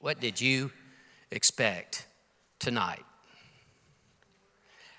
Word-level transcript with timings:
What 0.00 0.20
did 0.20 0.40
you 0.40 0.70
expect 1.30 2.06
tonight? 2.58 3.04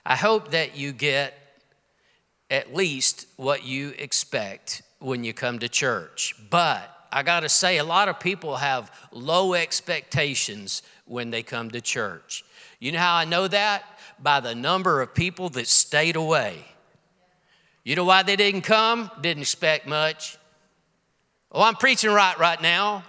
I 0.06 0.16
hope 0.16 0.52
that 0.52 0.78
you 0.78 0.92
get 0.92 1.34
at 2.50 2.76
least 2.76 3.28
what 3.38 3.66
you 3.66 3.94
expect 3.98 4.84
when 5.00 5.24
you 5.24 5.34
come 5.34 5.60
to 5.60 5.70
church. 5.70 6.36
But 6.50 6.92
I 7.12 7.24
got 7.24 7.42
to 7.42 7.50
say, 7.50 7.78
a 7.78 7.84
lot 7.84 8.10
of 8.10 8.20
people 8.20 8.58
have 8.58 8.92
low 9.12 9.54
expectations 9.54 10.84
when 11.06 11.32
they 11.32 11.44
come 11.44 11.72
to 11.72 11.82
church. 11.82 12.44
You 12.80 12.92
know 12.92 13.00
how 13.00 13.16
I 13.16 13.26
know 13.26 13.48
that? 13.48 13.84
By 14.22 14.40
the 14.40 14.54
number 14.54 15.02
of 15.02 15.14
people 15.14 15.50
that 15.50 15.68
stayed 15.68 16.16
away. 16.16 16.66
You 17.84 17.96
know 17.96 18.04
why 18.04 18.24
they 18.24 18.36
didn't 18.36 18.62
come? 18.62 19.12
Didn't 19.22 19.42
expect 19.42 19.88
much. 19.88 20.38
Oh, 21.52 21.62
I'm 21.62 21.76
preaching 21.76 22.12
right 22.12 22.38
right 22.38 22.62
now. 22.62 23.04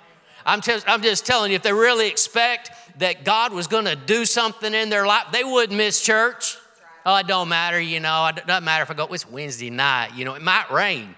I'm 0.46 0.60
just, 0.60 0.88
I'm 0.88 1.02
just 1.02 1.26
telling 1.26 1.50
you, 1.50 1.56
if 1.56 1.62
they 1.62 1.72
really 1.72 2.06
expect 2.08 2.70
that 3.00 3.24
God 3.24 3.52
was 3.52 3.66
going 3.66 3.84
to 3.84 3.96
do 3.96 4.24
something 4.24 4.72
in 4.72 4.88
their 4.88 5.06
life, 5.06 5.26
they 5.32 5.44
wouldn't 5.44 5.76
miss 5.76 6.00
church. 6.00 6.56
Oh, 7.04 7.16
it 7.16 7.26
don't 7.26 7.48
matter, 7.48 7.80
you 7.80 8.00
know. 8.00 8.26
It 8.28 8.46
doesn't 8.46 8.64
matter 8.64 8.84
if 8.84 8.90
I 8.90 8.94
go, 8.94 9.06
it's 9.06 9.28
Wednesday 9.28 9.70
night, 9.70 10.14
you 10.14 10.24
know, 10.24 10.34
it 10.34 10.42
might 10.42 10.70
rain. 10.70 11.14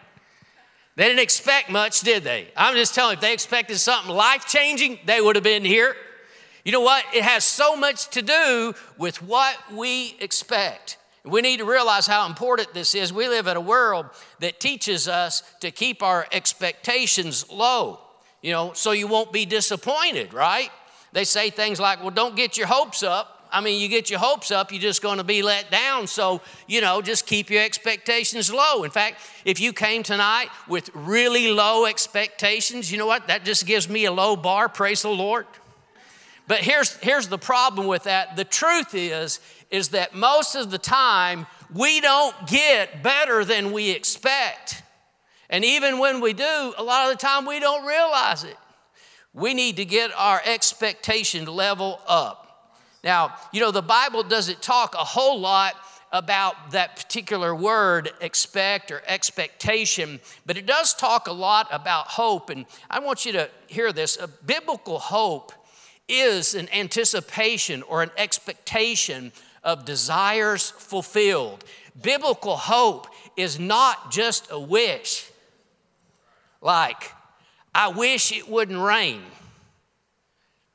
They 0.97 1.05
didn't 1.05 1.21
expect 1.21 1.71
much, 1.71 2.01
did 2.01 2.25
they? 2.25 2.49
I'm 2.57 2.75
just 2.75 2.95
telling 2.95 3.13
you, 3.13 3.15
if 3.19 3.21
they 3.21 3.33
expected 3.33 3.79
something 3.79 4.13
life 4.13 4.47
changing, 4.47 4.99
they 5.05 5.21
would 5.21 5.37
have 5.37 5.45
been 5.45 5.65
here. 5.65 5.95
You 6.65 6.73
know 6.73 6.81
what? 6.81 7.05
It 7.15 7.23
has 7.23 7.45
so 7.45 7.77
much 7.77 8.09
to 8.09 8.23
do 8.23 8.75
with 8.97 9.23
what 9.23 9.57
we 9.73 10.17
expect. 10.21 10.97
We 11.25 11.43
need 11.43 11.59
to 11.59 11.65
realize 11.65 12.07
how 12.07 12.27
important 12.27 12.75
this 12.75 12.95
is. 12.95 13.13
We 13.13 13.29
live 13.29 13.47
in 13.47 13.57
a 13.57 13.61
world 13.61 14.07
that 14.41 14.59
teaches 14.59 15.07
us 15.07 15.43
to 15.61 15.71
keep 15.71 16.03
our 16.03 16.27
expectations 16.33 17.49
low, 17.51 18.01
you 18.43 18.53
know, 18.53 18.73
so 18.73 18.93
you 18.93 19.07
won't 19.07 19.33
be 19.33 19.45
disappointed, 19.45 20.33
right? 20.33 20.71
They 21.13 21.25
say 21.25 21.51
things 21.51 21.81
like, 21.81 22.01
well, 22.01 22.11
don't 22.11 22.37
get 22.37 22.57
your 22.57 22.67
hopes 22.67 23.03
up. 23.03 23.35
I 23.51 23.63
mean, 23.63 23.81
you 23.81 23.89
get 23.89 24.11
your 24.11 24.19
hopes 24.19 24.51
up, 24.51 24.73
you're 24.73 24.81
just 24.81 25.01
going 25.01 25.19
to 25.19 25.25
be 25.25 25.41
let 25.43 25.71
down. 25.71 26.07
So, 26.07 26.43
you 26.67 26.83
know, 26.83 27.01
just 27.01 27.27
keep 27.27 27.49
your 27.49 27.63
expectations 27.63 28.53
low. 28.53 28.85
In 28.85 28.91
fact, 28.91 29.23
if 29.47 29.59
you 29.59 29.73
came 29.73 30.03
tonight 30.03 30.49
with 30.69 30.91
really 30.95 31.51
low 31.51 31.87
expectations, 31.87 32.93
you 32.93 32.99
know 32.99 33.07
what? 33.07 33.27
That 33.29 33.47
just 33.47 33.67
gives 33.67 33.89
me 33.89 34.05
a 34.05 34.13
low 34.13 34.37
bar. 34.37 34.69
Praise 34.69 35.01
the 35.01 35.09
Lord. 35.09 35.47
But 36.47 36.59
here's, 36.59 36.97
here's 36.97 37.29
the 37.29 37.39
problem 37.39 37.87
with 37.87 38.05
that. 38.05 38.37
The 38.37 38.45
truth 38.45 38.95
is, 38.95 39.41
is 39.71 39.91
that 39.91 40.15
most 40.15 40.55
of 40.55 40.71
the 40.71 40.79
time 40.79 41.47
we 41.73 42.01
don't 42.01 42.35
get 42.47 43.03
better 43.03 43.45
than 43.45 43.73
we 43.73 43.91
expect. 43.91 44.83
And 45.51 45.65
even 45.65 45.99
when 45.99 46.21
we 46.21 46.33
do, 46.33 46.75
a 46.77 46.83
lot 46.83 47.11
of 47.11 47.19
the 47.19 47.27
time 47.27 47.47
we 47.47 47.61
don't 47.61 47.87
realize 47.87 48.45
it. 48.45 48.57
We 49.33 49.55
need 49.55 49.77
to 49.77 49.85
get 49.85 50.11
our 50.17 50.41
expectation 50.45 51.47
level 51.47 52.01
up. 52.07 52.73
Now, 53.05 53.35
you 53.53 53.61
know, 53.61 53.71
the 53.71 53.83
Bible 53.83 54.23
doesn't 54.23 54.61
talk 54.61 54.95
a 54.95 54.99
whole 54.99 55.39
lot 55.39 55.75
about 56.11 56.73
that 56.73 56.97
particular 56.97 57.55
word, 57.55 58.11
expect 58.21 58.91
or 58.91 59.03
expectation, 59.07 60.21
but 60.47 60.57
it 60.57 60.67
does 60.67 60.95
talk 60.95 61.29
a 61.29 61.33
lot 61.33 61.69
about 61.71 62.09
hope. 62.09 62.51
And 62.51 62.67
I 62.91 63.01
want 63.01 63.27
you 63.27 63.33
to 63.33 63.51
hear 63.67 63.93
this. 63.93 64.17
A 64.17 64.29
biblical 64.29 64.99
hope 64.99 65.53
is 66.09 66.55
an 66.55 66.69
anticipation 66.73 67.83
or 67.83 68.03
an 68.03 68.11
expectation 68.17 69.33
of 69.63 69.85
desires 69.85 70.71
fulfilled. 70.71 71.65
Biblical 72.01 72.57
hope 72.57 73.09
is 73.37 73.59
not 73.59 74.11
just 74.11 74.49
a 74.51 74.59
wish, 74.59 75.31
like, 76.69 77.13
I 77.75 77.89
wish 77.89 78.31
it 78.31 78.47
wouldn't 78.47 78.79
rain. 78.79 79.23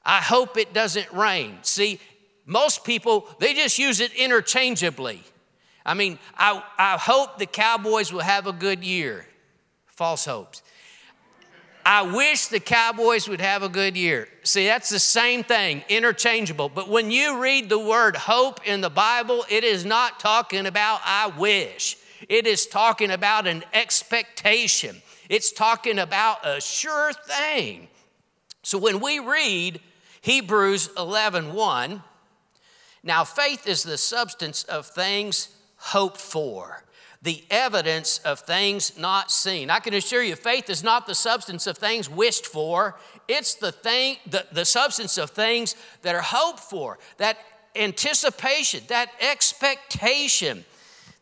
I 0.04 0.22
hope 0.22 0.58
it 0.58 0.74
doesn't 0.74 1.12
rain. 1.14 1.60
See, 1.62 2.00
most 2.48 2.84
people, 2.84 3.28
they 3.40 3.54
just 3.54 3.78
use 3.78 4.00
it 4.00 4.12
interchangeably. 4.14 5.22
I 5.86 5.94
mean, 5.94 6.18
I, 6.36 6.64
I 6.80 6.98
hope 6.98 7.38
the 7.38 7.46
Cowboys 7.46 8.12
will 8.12 8.22
have 8.22 8.48
a 8.48 8.52
good 8.52 8.84
year. 8.84 9.28
False 9.86 10.26
hopes. 10.26 10.64
I 11.86 12.02
wish 12.02 12.48
the 12.48 12.60
Cowboys 12.60 13.30
would 13.30 13.42
have 13.42 13.62
a 13.62 13.70
good 13.70 13.96
year. 13.96 14.28
See, 14.44 14.66
that's 14.66 14.90
the 14.90 15.00
same 15.00 15.44
thing, 15.44 15.84
interchangeable. 15.90 16.70
But 16.70 16.90
when 16.90 17.12
you 17.12 17.40
read 17.40 17.70
the 17.70 17.78
word 17.78 18.16
hope 18.16 18.66
in 18.66 18.82
the 18.82 18.90
Bible, 18.90 19.46
it 19.48 19.64
is 19.64 19.86
not 19.86 20.20
talking 20.20 20.66
about 20.66 21.02
I 21.06 21.28
wish, 21.38 21.98
it 22.30 22.48
is 22.48 22.66
talking 22.66 23.12
about 23.12 23.46
an 23.46 23.64
expectation, 23.74 25.02
it's 25.34 25.52
talking 25.52 25.98
about 25.98 26.46
a 26.46 26.62
sure 26.62 27.12
thing. 27.12 27.88
So 28.62 28.78
when 28.78 29.00
we 29.00 29.20
read 29.20 29.82
Hebrews 30.22 30.90
11 30.98 31.54
1, 31.54 32.04
now, 33.06 33.26
faith 33.26 33.68
is 33.68 33.84
the 33.84 33.98
substance 33.98 34.64
of 34.64 34.86
things 34.86 35.50
hoped 35.76 36.22
for, 36.22 36.86
the 37.22 37.44
evidence 37.50 38.20
of 38.20 38.40
things 38.40 38.98
not 38.98 39.30
seen. 39.30 39.70
I 39.70 39.80
can 39.80 39.94
assure 39.94 40.24
you, 40.24 40.38
faith 40.38 40.70
is 40.70 40.84
not 40.84 41.06
the 41.06 41.16
substance 41.16 41.68
of 41.68 41.78
things 41.78 42.10
wished 42.10 42.46
for, 42.46 42.98
it's 43.28 43.56
the, 43.56 43.74
thing, 43.74 44.18
the, 44.30 44.46
the 44.54 44.64
substance 44.64 45.18
of 45.18 45.32
things 45.32 45.76
that 46.04 46.16
are 46.16 46.22
hoped 46.22 46.62
for, 46.62 46.98
that 47.18 47.38
anticipation, 47.76 48.84
that 48.88 49.10
expectation. 49.20 50.64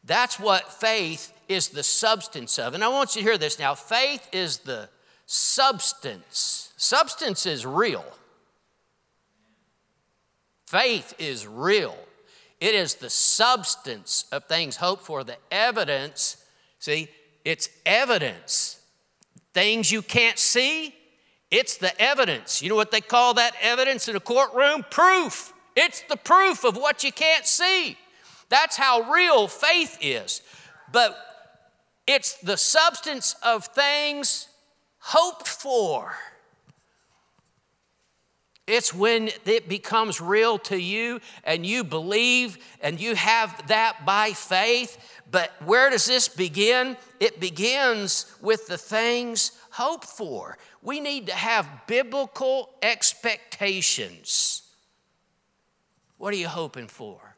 That's 0.03 0.39
what 0.39 0.71
faith 0.71 1.33
is 1.47 1.69
the 1.69 1.83
substance 1.83 2.57
of. 2.59 2.73
And 2.73 2.83
I 2.83 2.87
want 2.87 3.15
you 3.15 3.21
to 3.21 3.27
hear 3.27 3.37
this 3.37 3.59
now 3.59 3.75
faith 3.75 4.27
is 4.31 4.59
the 4.59 4.89
substance. 5.25 6.73
Substance 6.77 7.45
is 7.45 7.65
real. 7.65 8.05
Faith 10.67 11.13
is 11.19 11.45
real. 11.45 11.97
It 12.59 12.75
is 12.75 12.95
the 12.95 13.09
substance 13.09 14.25
of 14.31 14.45
things 14.45 14.77
hoped 14.77 15.03
for, 15.03 15.23
the 15.23 15.37
evidence. 15.51 16.37
See, 16.79 17.09
it's 17.43 17.69
evidence. 17.85 18.79
Things 19.53 19.91
you 19.91 20.01
can't 20.01 20.37
see, 20.37 20.95
it's 21.49 21.75
the 21.75 21.99
evidence. 22.01 22.61
You 22.61 22.69
know 22.69 22.75
what 22.75 22.91
they 22.91 23.01
call 23.01 23.33
that 23.33 23.53
evidence 23.61 24.07
in 24.07 24.15
a 24.15 24.19
courtroom? 24.21 24.85
Proof. 24.89 25.53
It's 25.75 26.01
the 26.09 26.15
proof 26.15 26.63
of 26.63 26.77
what 26.77 27.03
you 27.03 27.11
can't 27.11 27.45
see. 27.45 27.97
That's 28.47 28.77
how 28.77 29.11
real 29.11 29.47
faith 29.47 29.97
is. 30.01 30.41
But 30.91 31.17
it's 32.07 32.33
the 32.39 32.57
substance 32.57 33.35
of 33.43 33.65
things 33.65 34.47
hoped 34.99 35.47
for. 35.47 36.15
It's 38.67 38.93
when 38.93 39.29
it 39.45 39.67
becomes 39.67 40.21
real 40.21 40.57
to 40.59 40.77
you 40.77 41.19
and 41.43 41.65
you 41.65 41.83
believe 41.83 42.57
and 42.81 42.99
you 42.99 43.15
have 43.15 43.67
that 43.67 44.05
by 44.05 44.31
faith. 44.31 44.97
But 45.29 45.51
where 45.65 45.89
does 45.89 46.05
this 46.05 46.27
begin? 46.27 46.95
It 47.19 47.39
begins 47.39 48.33
with 48.41 48.67
the 48.67 48.77
things 48.77 49.51
hoped 49.71 50.05
for. 50.05 50.57
We 50.81 50.99
need 50.99 51.27
to 51.27 51.33
have 51.33 51.67
biblical 51.87 52.69
expectations. 52.81 54.61
What 56.17 56.33
are 56.33 56.37
you 56.37 56.47
hoping 56.47 56.87
for? 56.87 57.30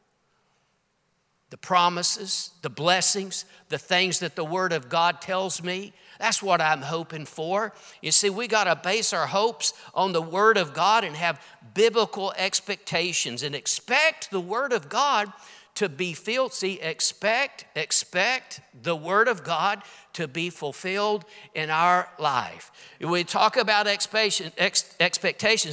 The 1.53 1.57
promises, 1.57 2.49
the 2.63 2.71
blessings, 2.71 3.45
the 3.69 3.77
things 3.77 4.17
that 4.21 4.35
the 4.35 4.43
Word 4.43 4.73
of 4.73 4.89
God 4.89 5.21
tells 5.21 5.61
me. 5.61 5.93
That's 6.17 6.41
what 6.41 6.59
I'm 6.59 6.81
hoping 6.81 7.25
for. 7.25 7.73
You 8.01 8.11
see, 8.11 8.31
we 8.31 8.47
got 8.47 8.63
to 8.63 8.75
base 8.75 9.13
our 9.13 9.27
hopes 9.27 9.75
on 9.93 10.13
the 10.13 10.21
Word 10.21 10.57
of 10.57 10.73
God 10.73 11.03
and 11.03 11.15
have 11.15 11.39
biblical 11.75 12.33
expectations 12.37 13.43
and 13.43 13.53
expect 13.53 14.31
the 14.31 14.39
Word 14.39 14.73
of 14.73 14.89
God 14.89 15.31
to 15.75 15.89
be 15.89 16.13
filled. 16.13 16.53
See, 16.53 16.79
expect, 16.81 17.65
expect 17.75 18.59
the 18.81 18.95
Word 18.95 19.27
of 19.27 19.43
God 19.43 19.83
to 20.13 20.27
be 20.27 20.49
fulfilled 20.49 21.23
in 21.53 21.69
our 21.69 22.09
life. 22.17 22.71
We 22.99 23.23
talk 23.23 23.57
about 23.57 23.85
expectations, 23.85 24.53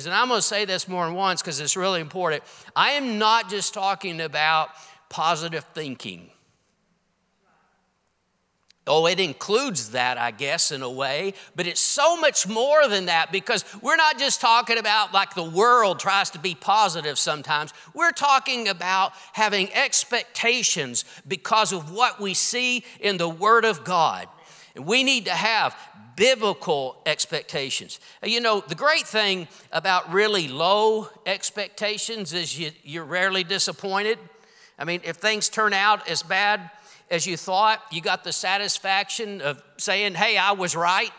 and 0.05 0.15
I'm 0.15 0.29
going 0.29 0.39
to 0.41 0.43
say 0.47 0.67
this 0.67 0.89
more 0.89 1.07
than 1.07 1.15
once 1.15 1.41
because 1.41 1.59
it's 1.59 1.77
really 1.77 2.03
important. 2.03 2.43
I 2.77 2.91
am 2.91 3.19
not 3.19 3.49
just 3.49 3.73
talking 3.73 4.21
about 4.21 4.69
positive 5.11 5.67
thinking. 5.75 6.31
Oh, 8.87 9.07
it 9.07 9.21
includes 9.21 9.91
that, 9.91 10.17
I 10.17 10.31
guess, 10.31 10.73
in 10.73 10.83
a 10.83 10.91
way, 10.91 11.35
but 11.55 11.67
it's 11.67 11.81
so 11.81 12.17
much 12.17 12.49
more 12.49 12.89
than 12.89 13.07
that 13.07 13.31
because 13.31 13.65
we're 13.83 13.97
not 13.97 14.19
just 14.19 14.41
talking 14.41 14.79
about 14.79 15.13
like 15.13 15.35
the 15.35 15.45
world 15.45 16.01
tries 16.01 16.31
to 16.31 16.39
be 16.39 16.55
positive 16.55 17.19
sometimes. 17.19 17.75
We're 17.93 18.11
talking 18.11 18.69
about 18.69 19.13
having 19.35 19.73
expectations 19.75 21.05
because 21.29 21.73
of 21.73 21.93
what 21.93 22.21
we 22.21 22.33
see 22.33 22.85
in 23.01 23.19
the 23.19 23.29
Word 23.29 23.67
of 23.67 23.85
God. 23.85 24.27
And 24.75 24.87
we 24.87 25.05
need 25.05 25.27
to 25.27 25.33
have 25.33 25.77
biblical 26.17 27.01
expectations. 27.07 28.01
You 28.25 28.41
know, 28.41 28.61
the 28.67 28.75
great 28.75 29.07
thing 29.07 29.47
about 29.73 30.13
really 30.13 30.49
low 30.49 31.09
expectations 31.27 32.33
is 32.33 32.59
you, 32.59 32.71
you're 32.83 33.05
rarely 33.05 33.45
disappointed. 33.45 34.19
I 34.81 34.85
mean, 34.85 35.03
if 35.05 35.17
things 35.17 35.51
turn 35.51 35.75
out 35.75 36.09
as 36.09 36.23
bad 36.23 36.71
as 37.11 37.27
you 37.27 37.37
thought, 37.37 37.83
you 37.93 38.01
got 38.01 38.25
the 38.25 38.33
satisfaction 38.33 39.43
of 39.43 39.63
saying, 39.77 40.15
hey, 40.15 40.39
I 40.39 40.53
was 40.53 40.75
right. 40.75 41.13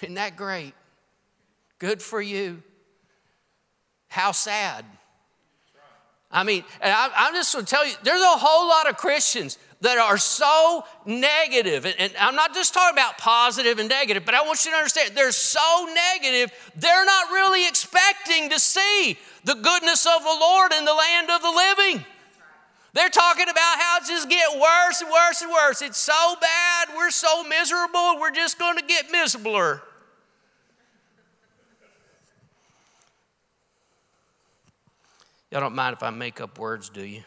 Isn't 0.00 0.14
that 0.14 0.36
great? 0.36 0.74
Good 1.80 2.00
for 2.00 2.22
you. 2.22 2.62
How 4.06 4.30
sad. 4.30 4.84
I 6.30 6.44
mean, 6.44 6.62
and 6.80 6.92
I, 6.92 7.10
I'm 7.16 7.34
just 7.34 7.52
going 7.52 7.64
to 7.64 7.70
tell 7.70 7.84
you, 7.84 7.94
there's 8.04 8.22
a 8.22 8.26
whole 8.26 8.68
lot 8.68 8.88
of 8.88 8.96
Christians 8.96 9.58
that 9.80 9.96
are 9.98 10.18
so 10.18 10.84
negative, 11.06 11.86
and, 11.86 12.12
I'm 12.18 12.34
not 12.34 12.52
just 12.52 12.74
talking 12.74 12.94
about 12.94 13.16
positive 13.16 13.78
and 13.78 13.88
negative, 13.88 14.24
but 14.24 14.34
I 14.34 14.42
want 14.42 14.64
you 14.64 14.72
to 14.72 14.76
understand 14.76 15.12
they're 15.14 15.30
so 15.30 15.88
negative, 16.14 16.52
they're 16.74 17.04
not 17.04 17.30
really 17.30 17.66
expecting 17.66 18.50
to 18.50 18.58
see 18.58 19.16
the 19.44 19.54
goodness 19.54 20.04
of 20.04 20.22
the 20.22 20.36
Lord 20.40 20.72
in 20.72 20.84
the 20.84 20.94
land 20.94 21.30
of 21.30 21.42
the 21.42 21.50
living. 21.50 22.04
They're 22.92 23.08
talking 23.08 23.48
about 23.48 23.78
how 23.78 23.98
it's 23.98 24.08
just 24.08 24.28
get 24.28 24.50
worse 24.58 25.00
and 25.00 25.10
worse 25.10 25.42
and 25.42 25.50
worse. 25.52 25.82
It's 25.82 25.98
so 25.98 26.34
bad, 26.40 26.88
we're 26.96 27.10
so 27.10 27.44
miserable, 27.44 28.18
we're 28.20 28.32
just 28.32 28.58
going 28.58 28.78
to 28.78 28.84
get 28.84 29.12
miserabler. 29.12 29.82
Y'all 35.52 35.60
don't 35.60 35.74
mind 35.74 35.94
if 35.94 36.02
I 36.02 36.10
make 36.10 36.40
up 36.40 36.58
words, 36.58 36.90
do 36.90 37.02
you? 37.02 37.22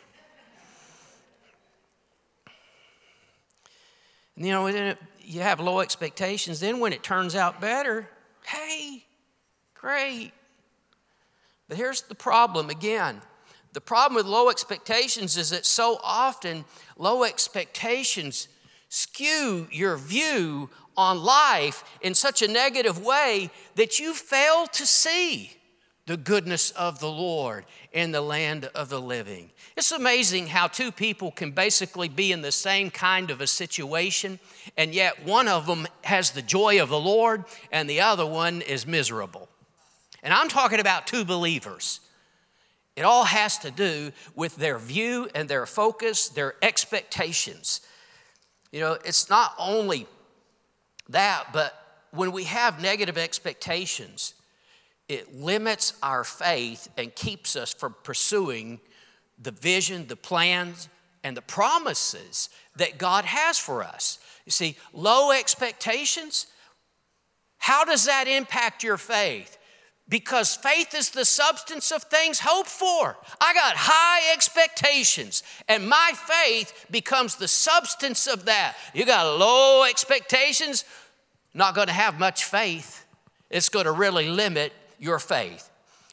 You 4.45 4.51
know, 4.51 4.95
you 5.19 5.41
have 5.41 5.59
low 5.59 5.79
expectations. 5.79 6.59
Then 6.59 6.79
when 6.79 6.93
it 6.93 7.03
turns 7.03 7.35
out 7.35 7.61
better, 7.61 8.07
hey, 8.45 9.03
great. 9.73 10.31
But 11.67 11.77
here's 11.77 12.01
the 12.01 12.15
problem 12.15 12.69
again. 12.69 13.21
The 13.73 13.81
problem 13.81 14.15
with 14.15 14.25
low 14.25 14.49
expectations 14.49 15.37
is 15.37 15.51
that 15.51 15.65
so 15.65 15.99
often 16.03 16.65
low 16.97 17.23
expectations 17.23 18.49
skew 18.89 19.67
your 19.71 19.95
view 19.95 20.69
on 20.97 21.23
life 21.23 21.83
in 22.01 22.13
such 22.13 22.41
a 22.41 22.47
negative 22.47 23.03
way 23.03 23.49
that 23.75 23.99
you 23.99 24.13
fail 24.13 24.67
to 24.67 24.85
see 24.85 25.55
the 26.11 26.17
goodness 26.17 26.71
of 26.71 26.99
the 26.99 27.09
Lord 27.09 27.63
in 27.93 28.11
the 28.11 28.19
land 28.19 28.65
of 28.75 28.89
the 28.89 28.99
living. 28.99 29.49
It's 29.77 29.93
amazing 29.93 30.47
how 30.47 30.67
two 30.67 30.91
people 30.91 31.31
can 31.31 31.51
basically 31.51 32.09
be 32.09 32.33
in 32.33 32.41
the 32.41 32.51
same 32.51 32.89
kind 32.89 33.31
of 33.31 33.39
a 33.39 33.47
situation, 33.47 34.37
and 34.75 34.93
yet 34.93 35.23
one 35.25 35.47
of 35.47 35.67
them 35.67 35.87
has 36.03 36.31
the 36.31 36.41
joy 36.41 36.81
of 36.83 36.89
the 36.89 36.99
Lord 36.99 37.45
and 37.71 37.89
the 37.89 38.01
other 38.01 38.25
one 38.25 38.61
is 38.61 38.85
miserable. 38.85 39.47
And 40.21 40.33
I'm 40.33 40.49
talking 40.49 40.81
about 40.81 41.07
two 41.07 41.23
believers. 41.23 42.01
It 42.97 43.03
all 43.03 43.23
has 43.23 43.57
to 43.59 43.71
do 43.71 44.11
with 44.35 44.57
their 44.57 44.79
view 44.79 45.29
and 45.33 45.47
their 45.47 45.65
focus, 45.65 46.27
their 46.27 46.55
expectations. 46.61 47.79
You 48.73 48.81
know, 48.81 48.97
it's 49.05 49.29
not 49.29 49.53
only 49.57 50.07
that, 51.07 51.53
but 51.53 51.73
when 52.11 52.33
we 52.33 52.43
have 52.43 52.81
negative 52.81 53.17
expectations, 53.17 54.33
it 55.11 55.35
limits 55.35 55.93
our 56.01 56.23
faith 56.23 56.87
and 56.97 57.13
keeps 57.13 57.57
us 57.57 57.73
from 57.73 57.93
pursuing 58.03 58.79
the 59.37 59.51
vision, 59.51 60.07
the 60.07 60.15
plans, 60.15 60.87
and 61.21 61.35
the 61.35 61.41
promises 61.41 62.49
that 62.77 62.97
God 62.97 63.25
has 63.25 63.59
for 63.59 63.83
us. 63.83 64.19
You 64.45 64.53
see, 64.53 64.77
low 64.93 65.31
expectations, 65.31 66.47
how 67.57 67.83
does 67.83 68.05
that 68.05 68.29
impact 68.29 68.83
your 68.83 68.97
faith? 68.97 69.57
Because 70.07 70.55
faith 70.55 70.95
is 70.95 71.09
the 71.09 71.25
substance 71.25 71.91
of 71.91 72.03
things 72.03 72.39
hoped 72.39 72.69
for. 72.69 73.17
I 73.41 73.53
got 73.53 73.75
high 73.75 74.33
expectations, 74.33 75.43
and 75.67 75.89
my 75.89 76.13
faith 76.15 76.85
becomes 76.89 77.35
the 77.35 77.49
substance 77.49 78.27
of 78.27 78.45
that. 78.45 78.75
You 78.93 79.05
got 79.05 79.37
low 79.37 79.83
expectations, 79.83 80.85
not 81.53 81.75
to 81.87 81.93
have 81.93 82.17
much 82.17 82.45
faith. 82.45 83.05
It's 83.49 83.69
to 83.83 83.91
really 83.91 84.29
limit 84.29 84.71
your 85.01 85.19
faith. 85.19 85.69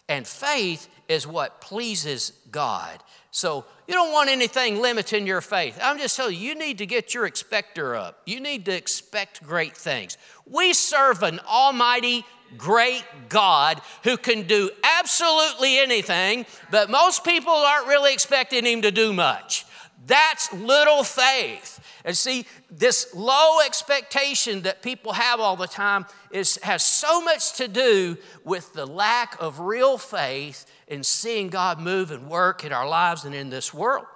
And 0.08 0.26
faith 0.26 0.88
is 1.06 1.26
what 1.26 1.60
pleases 1.60 2.32
God. 2.50 3.00
So 3.30 3.66
you 3.86 3.94
don't 3.94 4.12
want 4.12 4.30
anything 4.30 4.80
limiting 4.80 5.26
your 5.26 5.42
faith. 5.42 5.78
I'm 5.80 5.98
just 5.98 6.16
telling 6.16 6.34
you, 6.34 6.40
you 6.40 6.54
need 6.54 6.78
to 6.78 6.86
get 6.86 7.14
your 7.14 7.26
expector 7.26 7.94
up. 7.94 8.22
You 8.26 8.40
need 8.40 8.64
to 8.64 8.74
expect 8.74 9.46
great 9.46 9.76
things. 9.76 10.16
We 10.46 10.72
serve 10.72 11.22
an 11.22 11.40
almighty, 11.46 12.24
great 12.56 13.04
God 13.28 13.82
who 14.02 14.16
can 14.16 14.46
do 14.46 14.70
absolutely 14.82 15.78
anything, 15.78 16.46
but 16.70 16.90
most 16.90 17.22
people 17.22 17.52
aren't 17.52 17.86
really 17.86 18.12
expecting 18.12 18.64
him 18.64 18.82
to 18.82 18.90
do 18.90 19.12
much. 19.12 19.66
That's 20.08 20.50
little 20.54 21.04
faith. 21.04 21.80
And 22.02 22.16
see, 22.16 22.46
this 22.70 23.14
low 23.14 23.60
expectation 23.64 24.62
that 24.62 24.80
people 24.80 25.12
have 25.12 25.38
all 25.38 25.54
the 25.54 25.66
time 25.66 26.06
is, 26.30 26.58
has 26.62 26.82
so 26.82 27.20
much 27.20 27.52
to 27.58 27.68
do 27.68 28.16
with 28.42 28.72
the 28.72 28.86
lack 28.86 29.36
of 29.38 29.60
real 29.60 29.98
faith 29.98 30.64
in 30.88 31.02
seeing 31.04 31.48
God 31.48 31.78
move 31.78 32.10
and 32.10 32.26
work 32.26 32.64
in 32.64 32.72
our 32.72 32.88
lives 32.88 33.26
and 33.26 33.34
in 33.34 33.50
this 33.50 33.74
world. 33.74 34.06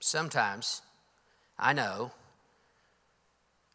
Sometimes 0.00 0.80
I 1.58 1.74
know 1.74 2.10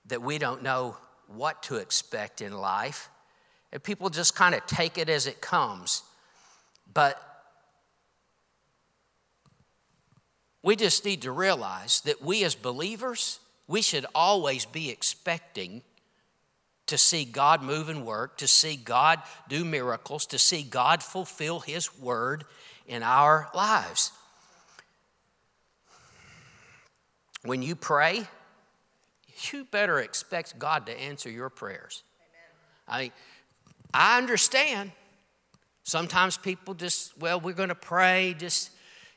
that 0.08 0.24
we 0.24 0.40
don't 0.40 0.64
know 0.64 0.98
what 1.28 1.62
to 1.64 1.76
expect 1.76 2.42
in 2.42 2.52
life, 2.52 3.10
and 3.72 3.84
people 3.84 4.10
just 4.10 4.36
kind 4.36 4.56
of 4.56 4.66
take 4.66 4.98
it 4.98 5.08
as 5.08 5.28
it 5.28 5.40
comes. 5.40 6.02
But 6.92 7.33
we 10.64 10.78
just 10.78 11.04
need 11.04 11.22
to 11.24 11.32
realize 11.32 12.02
that 12.02 12.22
we 12.22 12.44
as 12.46 12.56
believers, 12.56 13.40
we 13.68 13.82
should 13.82 14.06
always 14.16 14.66
be 14.66 14.90
expecting 14.90 15.84
to 16.88 16.98
see 16.98 17.26
God 17.26 17.62
move 17.62 17.90
and 17.90 18.06
work, 18.06 18.38
to 18.38 18.48
see 18.48 18.78
God 18.78 19.22
do 19.50 19.66
miracles, 19.66 20.26
to 20.28 20.40
see 20.40 20.64
God 20.64 21.04
fulfill 21.04 21.60
His 21.60 21.98
word 22.00 22.46
in 22.88 23.04
our 23.04 23.50
lives. 23.54 24.12
When 27.44 27.62
you 27.62 27.76
pray, 27.76 28.24
you 29.52 29.66
better 29.66 30.00
expect 30.00 30.58
God 30.58 30.86
to 30.86 30.98
answer 30.98 31.30
your 31.30 31.50
prayers. 31.50 32.04
Amen. 32.88 33.12
I, 33.94 34.14
I 34.16 34.18
understand. 34.18 34.92
Sometimes 35.84 36.38
people 36.38 36.74
just, 36.74 37.18
well, 37.18 37.42
we're 37.42 37.54
going 37.54 37.70
to 37.70 37.76
pray, 37.76 38.36
just, 38.38 38.72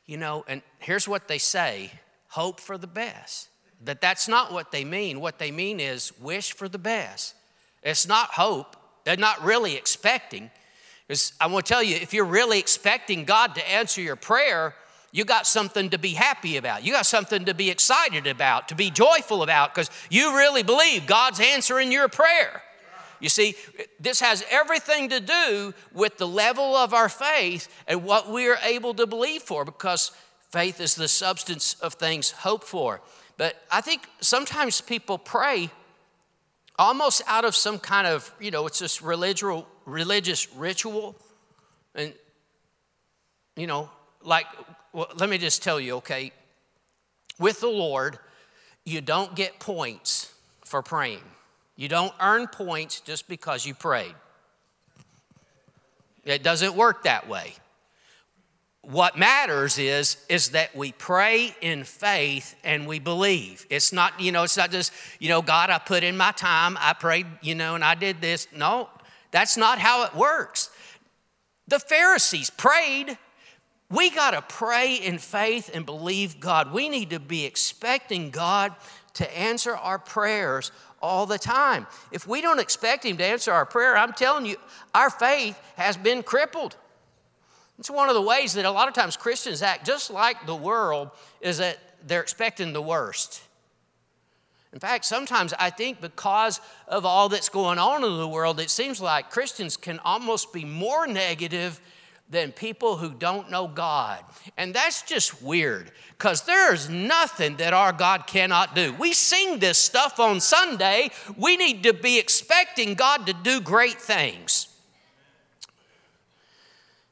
you 0.06 0.16
know, 0.16 0.44
and 0.48 0.62
here's 0.78 1.08
what 1.08 1.28
they 1.28 1.38
say 1.38 1.92
hope 2.28 2.60
for 2.60 2.76
the 2.78 2.86
best. 2.86 3.48
But 3.84 4.00
that's 4.00 4.28
not 4.28 4.52
what 4.52 4.72
they 4.72 4.84
mean. 4.84 5.20
What 5.20 5.38
they 5.38 5.50
mean 5.50 5.80
is 5.80 6.12
wish 6.18 6.52
for 6.52 6.68
the 6.68 6.78
best. 6.78 7.34
It's 7.82 8.08
not 8.08 8.30
hope, 8.30 8.76
they're 9.04 9.16
not 9.16 9.44
really 9.44 9.76
expecting. 9.76 10.50
Because 11.06 11.32
I 11.40 11.46
want 11.46 11.66
to 11.66 11.72
tell 11.72 11.82
you, 11.82 11.96
if 11.96 12.12
you're 12.12 12.24
really 12.24 12.58
expecting 12.58 13.24
God 13.24 13.54
to 13.54 13.70
answer 13.70 14.00
your 14.00 14.16
prayer, 14.16 14.74
you 15.12 15.24
got 15.24 15.46
something 15.46 15.90
to 15.90 15.98
be 15.98 16.10
happy 16.10 16.56
about. 16.56 16.84
You 16.84 16.92
got 16.92 17.06
something 17.06 17.44
to 17.44 17.54
be 17.54 17.70
excited 17.70 18.26
about, 18.26 18.68
to 18.68 18.74
be 18.74 18.90
joyful 18.90 19.42
about, 19.44 19.72
because 19.72 19.88
you 20.10 20.36
really 20.36 20.64
believe 20.64 21.06
God's 21.06 21.38
answering 21.38 21.92
your 21.92 22.08
prayer. 22.08 22.62
You 23.20 23.28
see, 23.28 23.54
this 23.98 24.20
has 24.20 24.44
everything 24.50 25.08
to 25.10 25.20
do 25.20 25.74
with 25.92 26.18
the 26.18 26.26
level 26.26 26.76
of 26.76 26.92
our 26.92 27.08
faith 27.08 27.68
and 27.86 28.04
what 28.04 28.30
we 28.30 28.48
are 28.48 28.58
able 28.62 28.94
to 28.94 29.06
believe 29.06 29.42
for, 29.42 29.64
because 29.64 30.12
faith 30.50 30.80
is 30.80 30.94
the 30.94 31.08
substance 31.08 31.74
of 31.80 31.94
things 31.94 32.30
hoped 32.30 32.64
for. 32.64 33.00
But 33.36 33.56
I 33.70 33.80
think 33.80 34.08
sometimes 34.20 34.80
people 34.80 35.18
pray 35.18 35.70
almost 36.78 37.22
out 37.26 37.44
of 37.44 37.56
some 37.56 37.78
kind 37.78 38.06
of, 38.06 38.32
you 38.40 38.50
know, 38.50 38.66
it's 38.66 38.78
this 38.78 39.02
religious, 39.02 39.62
religious 39.84 40.54
ritual. 40.54 41.16
And, 41.94 42.12
you 43.56 43.66
know, 43.66 43.90
like, 44.22 44.46
well, 44.92 45.08
let 45.16 45.28
me 45.28 45.38
just 45.38 45.62
tell 45.62 45.80
you, 45.80 45.96
okay, 45.96 46.32
with 47.38 47.60
the 47.60 47.68
Lord, 47.68 48.18
you 48.84 49.00
don't 49.00 49.34
get 49.34 49.58
points 49.58 50.32
for 50.64 50.82
praying. 50.82 51.22
You 51.76 51.88
don't 51.88 52.14
earn 52.20 52.46
points 52.46 53.00
just 53.00 53.28
because 53.28 53.66
you 53.66 53.74
prayed. 53.74 54.14
It 56.24 56.42
doesn't 56.42 56.74
work 56.74 57.04
that 57.04 57.28
way. 57.28 57.52
What 58.82 59.18
matters 59.18 59.78
is 59.78 60.16
is 60.28 60.50
that 60.50 60.74
we 60.74 60.92
pray 60.92 61.54
in 61.60 61.84
faith 61.84 62.54
and 62.64 62.86
we 62.86 62.98
believe. 62.98 63.66
It's 63.68 63.92
not 63.92 64.20
you 64.20 64.32
know 64.32 64.44
it's 64.44 64.56
not 64.56 64.70
just 64.70 64.92
you 65.18 65.28
know 65.28 65.42
god 65.42 65.70
i 65.70 65.78
put 65.78 66.04
in 66.04 66.16
my 66.16 66.30
time 66.30 66.78
i 66.80 66.92
prayed 66.92 67.26
you 67.42 67.56
know 67.56 67.74
and 67.74 67.84
i 67.84 67.94
did 67.94 68.20
this. 68.20 68.46
No 68.54 68.88
that's 69.32 69.56
not 69.56 69.78
how 69.78 70.04
it 70.04 70.14
works. 70.14 70.70
The 71.68 71.80
pharisees 71.80 72.50
prayed. 72.50 73.18
We 73.90 74.10
got 74.10 74.32
to 74.32 74.42
pray 74.42 74.94
in 74.94 75.18
faith 75.18 75.70
and 75.72 75.84
believe 75.84 76.40
god. 76.40 76.72
We 76.72 76.88
need 76.88 77.10
to 77.10 77.20
be 77.20 77.44
expecting 77.44 78.30
god 78.30 78.74
to 79.14 79.38
answer 79.38 79.76
our 79.76 79.98
prayers 79.98 80.72
all 81.02 81.26
the 81.26 81.38
time 81.38 81.86
if 82.10 82.26
we 82.26 82.40
don't 82.40 82.58
expect 82.58 83.04
him 83.04 83.16
to 83.16 83.24
answer 83.24 83.52
our 83.52 83.66
prayer 83.66 83.96
i'm 83.96 84.12
telling 84.12 84.46
you 84.46 84.56
our 84.94 85.10
faith 85.10 85.58
has 85.76 85.96
been 85.96 86.22
crippled 86.22 86.76
it's 87.78 87.90
one 87.90 88.08
of 88.08 88.14
the 88.14 88.22
ways 88.22 88.54
that 88.54 88.64
a 88.64 88.70
lot 88.70 88.88
of 88.88 88.94
times 88.94 89.16
Christians 89.16 89.62
act 89.62 89.86
just 89.86 90.10
like 90.10 90.46
the 90.46 90.56
world 90.56 91.10
is 91.40 91.58
that 91.58 91.78
they're 92.06 92.22
expecting 92.22 92.72
the 92.72 92.82
worst. 92.82 93.42
In 94.72 94.80
fact, 94.80 95.04
sometimes 95.04 95.54
I 95.58 95.70
think 95.70 96.00
because 96.00 96.60
of 96.88 97.04
all 97.04 97.28
that's 97.28 97.48
going 97.48 97.78
on 97.78 98.04
in 98.04 98.16
the 98.18 98.28
world, 98.28 98.60
it 98.60 98.70
seems 98.70 99.00
like 99.00 99.30
Christians 99.30 99.76
can 99.76 99.98
almost 100.00 100.52
be 100.52 100.64
more 100.64 101.06
negative 101.06 101.80
than 102.28 102.50
people 102.52 102.96
who 102.96 103.10
don't 103.10 103.50
know 103.50 103.68
God. 103.68 104.22
And 104.56 104.74
that's 104.74 105.02
just 105.02 105.42
weird 105.42 105.92
because 106.10 106.42
there's 106.42 106.88
nothing 106.88 107.56
that 107.56 107.72
our 107.72 107.92
God 107.92 108.26
cannot 108.26 108.74
do. 108.74 108.92
We 108.94 109.12
sing 109.12 109.58
this 109.58 109.78
stuff 109.78 110.18
on 110.18 110.40
Sunday. 110.40 111.10
We 111.36 111.56
need 111.56 111.84
to 111.84 111.92
be 111.92 112.18
expecting 112.18 112.94
God 112.94 113.26
to 113.26 113.32
do 113.32 113.60
great 113.60 114.00
things. 114.00 114.68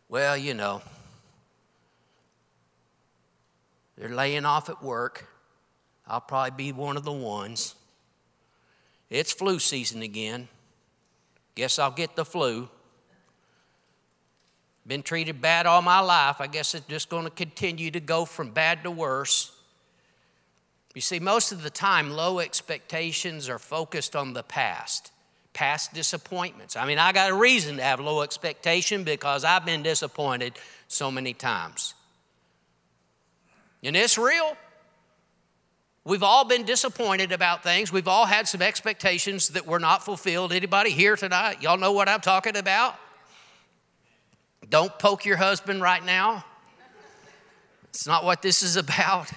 Well, 0.08 0.36
you 0.36 0.54
know, 0.54 0.82
they're 3.96 4.08
laying 4.08 4.44
off 4.44 4.68
at 4.68 4.82
work. 4.82 5.28
I'll 6.06 6.20
probably 6.20 6.50
be 6.50 6.72
one 6.72 6.96
of 6.96 7.04
the 7.04 7.12
ones. 7.12 7.74
It's 9.10 9.32
flu 9.32 9.58
season 9.58 10.02
again. 10.02 10.48
Guess 11.54 11.78
I'll 11.78 11.92
get 11.92 12.16
the 12.16 12.24
flu. 12.24 12.68
Been 14.86 15.02
treated 15.02 15.40
bad 15.40 15.66
all 15.66 15.80
my 15.80 16.00
life. 16.00 16.40
I 16.40 16.46
guess 16.46 16.74
it's 16.74 16.86
just 16.86 17.08
going 17.08 17.24
to 17.24 17.30
continue 17.30 17.90
to 17.90 18.00
go 18.00 18.24
from 18.24 18.50
bad 18.50 18.84
to 18.84 18.90
worse. 18.90 19.52
You 20.94 21.00
see, 21.00 21.18
most 21.18 21.52
of 21.52 21.62
the 21.62 21.70
time, 21.70 22.10
low 22.10 22.38
expectations 22.38 23.48
are 23.48 23.58
focused 23.58 24.14
on 24.14 24.34
the 24.34 24.42
past, 24.42 25.10
past 25.54 25.94
disappointments. 25.94 26.76
I 26.76 26.86
mean, 26.86 26.98
I 26.98 27.12
got 27.12 27.30
a 27.30 27.34
reason 27.34 27.78
to 27.78 27.82
have 27.82 27.98
low 27.98 28.22
expectation 28.22 29.04
because 29.04 29.44
I've 29.44 29.64
been 29.64 29.82
disappointed 29.82 30.52
so 30.86 31.10
many 31.10 31.32
times. 31.32 31.94
And 33.82 33.96
it's 33.96 34.18
real. 34.18 34.56
We've 36.04 36.22
all 36.22 36.44
been 36.44 36.64
disappointed 36.64 37.32
about 37.32 37.62
things. 37.62 37.90
We've 37.90 38.08
all 38.08 38.26
had 38.26 38.46
some 38.46 38.60
expectations 38.60 39.48
that 39.50 39.66
were 39.66 39.78
not 39.78 40.04
fulfilled. 40.04 40.52
Anybody 40.52 40.90
here 40.90 41.16
tonight? 41.16 41.62
Y'all 41.62 41.78
know 41.78 41.92
what 41.92 42.08
I'm 42.08 42.20
talking 42.20 42.56
about? 42.56 42.96
Don't 44.70 44.96
poke 44.98 45.24
your 45.24 45.36
husband 45.36 45.82
right 45.82 46.04
now. 46.04 46.44
It's 47.90 48.06
not 48.06 48.24
what 48.24 48.42
this 48.42 48.62
is 48.62 48.76
about. 48.76 49.30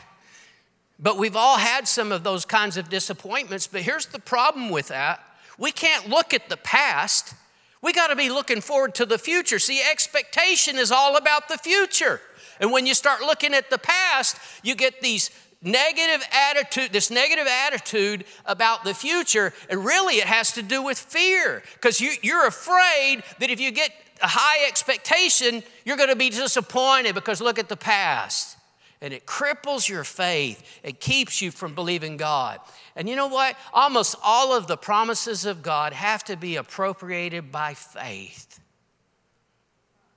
But 0.99 1.17
we've 1.17 1.35
all 1.35 1.57
had 1.57 1.87
some 1.87 2.11
of 2.11 2.23
those 2.23 2.45
kinds 2.45 2.75
of 2.77 2.89
disappointments. 2.89 3.67
But 3.67 3.81
here's 3.81 4.07
the 4.07 4.19
problem 4.19 4.69
with 4.69 4.87
that 4.87 5.23
we 5.57 5.71
can't 5.71 6.09
look 6.09 6.33
at 6.33 6.49
the 6.49 6.57
past. 6.57 7.33
We 7.81 7.93
got 7.93 8.07
to 8.07 8.15
be 8.15 8.29
looking 8.29 8.61
forward 8.61 8.95
to 8.95 9.05
the 9.05 9.17
future. 9.17 9.59
See, 9.59 9.81
expectation 9.81 10.77
is 10.77 10.91
all 10.91 11.15
about 11.15 11.47
the 11.47 11.57
future. 11.57 12.21
And 12.59 12.71
when 12.71 12.85
you 12.85 12.93
start 12.93 13.21
looking 13.21 13.53
at 13.53 13.69
the 13.69 13.77
past, 13.77 14.37
you 14.63 14.75
get 14.75 15.01
these 15.01 15.29
negative 15.61 16.25
attitude, 16.31 16.91
this 16.91 17.11
negative 17.11 17.47
attitude 17.47 18.25
about 18.45 18.83
the 18.83 18.93
future, 18.93 19.53
and 19.69 19.83
really 19.83 20.15
it 20.15 20.25
has 20.25 20.53
to 20.53 20.63
do 20.63 20.81
with 20.81 20.97
fear 20.97 21.63
because 21.73 21.99
you, 22.01 22.13
you're 22.21 22.47
afraid 22.47 23.23
that 23.39 23.49
if 23.49 23.59
you 23.59 23.71
get 23.71 23.91
a 24.21 24.27
high 24.27 24.67
expectation, 24.67 25.63
you're 25.85 25.97
going 25.97 26.09
to 26.09 26.15
be 26.15 26.29
disappointed 26.29 27.15
because 27.15 27.41
look 27.41 27.59
at 27.59 27.69
the 27.69 27.77
past. 27.77 28.57
And 28.99 29.13
it 29.13 29.27
cripples 29.27 29.87
your 29.87 30.03
faith. 30.03 30.63
It 30.81 30.99
keeps 30.99 31.41
you 31.41 31.51
from 31.51 31.75
believing 31.75 32.17
God. 32.17 32.59
And 32.95 33.07
you 33.07 33.15
know 33.15 33.27
what? 33.27 33.55
Almost 33.71 34.15
all 34.23 34.57
of 34.57 34.65
the 34.65 34.77
promises 34.77 35.45
of 35.45 35.61
God 35.61 35.93
have 35.93 36.23
to 36.25 36.35
be 36.35 36.55
appropriated 36.55 37.51
by 37.51 37.75
faith. 37.75 38.59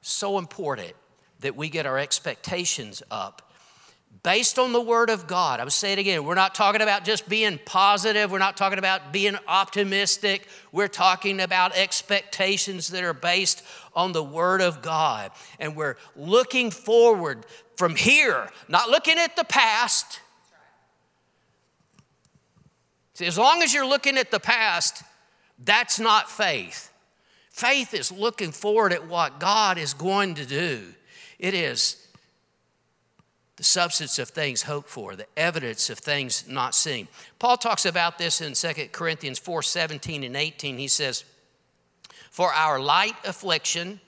So 0.01 0.39
important 0.39 0.95
that 1.41 1.57
we 1.57 1.69
get 1.69 1.85
our 1.85 1.99
expectations 1.99 3.03
up 3.11 3.50
based 4.23 4.59
on 4.59 4.73
the 4.73 4.81
Word 4.81 5.11
of 5.11 5.27
God. 5.27 5.61
I 5.61 5.65
will 5.65 5.71
say 5.71 5.93
it 5.93 5.99
again. 5.99 6.25
We're 6.25 6.35
not 6.35 6.55
talking 6.55 6.83
about 6.83 7.05
just 7.05 7.29
being 7.29 7.59
positive, 7.65 8.31
we're 8.31 8.39
not 8.39 8.57
talking 8.57 8.79
about 8.79 9.13
being 9.13 9.37
optimistic. 9.49 10.47
We're 10.73 10.89
talking 10.89 11.41
about 11.41 11.77
expectations 11.77 12.89
that 12.89 13.03
are 13.03 13.15
based 13.15 13.65
on 13.95 14.13
the 14.13 14.23
Word 14.23 14.61
of 14.61 14.83
God. 14.83 15.33
And 15.59 15.75
we're 15.75 15.97
looking 16.15 16.71
forward 16.71 17.45
from 17.77 17.97
here, 17.97 18.51
not 18.69 18.91
looking 18.91 19.19
at 19.19 19.37
the 19.37 19.45
past. 19.45 20.21
See, 23.15 23.27
as 23.27 23.37
long 23.37 23.63
as 23.63 23.75
you're 23.75 23.87
looking 23.87 24.17
at 24.17 24.31
the 24.31 24.41
past, 24.41 25.03
that's 25.59 25.99
not 25.99 26.31
faith. 26.31 26.91
Faith 27.51 27.93
is 27.93 28.11
looking 28.11 28.53
forward 28.53 28.93
at 28.93 29.09
what 29.09 29.41
God 29.41 29.77
is 29.77 29.93
going 29.93 30.35
to 30.37 30.47
do. 30.47 30.95
It 31.39 31.53
is 31.53 32.07
the 33.61 33.65
substance 33.65 34.19
of 34.19 34.31
things 34.31 34.63
hoped 34.63 34.89
for, 34.89 35.15
the 35.15 35.27
evidence 35.37 35.91
of 35.91 35.99
things 35.99 36.49
not 36.49 36.75
seen. 36.75 37.07
Paul 37.39 37.59
talks 37.59 37.85
about 37.85 38.17
this 38.17 38.41
in 38.41 38.55
2 38.55 38.89
Corinthians 38.91 39.39
4 39.39 39.63
17 39.63 40.25
and 40.25 40.35
18. 40.35 40.79
He 40.79 40.89
says, 40.89 41.27
For 42.31 42.51
our 42.55 42.81
light 42.81 43.17
affliction, 43.23 44.01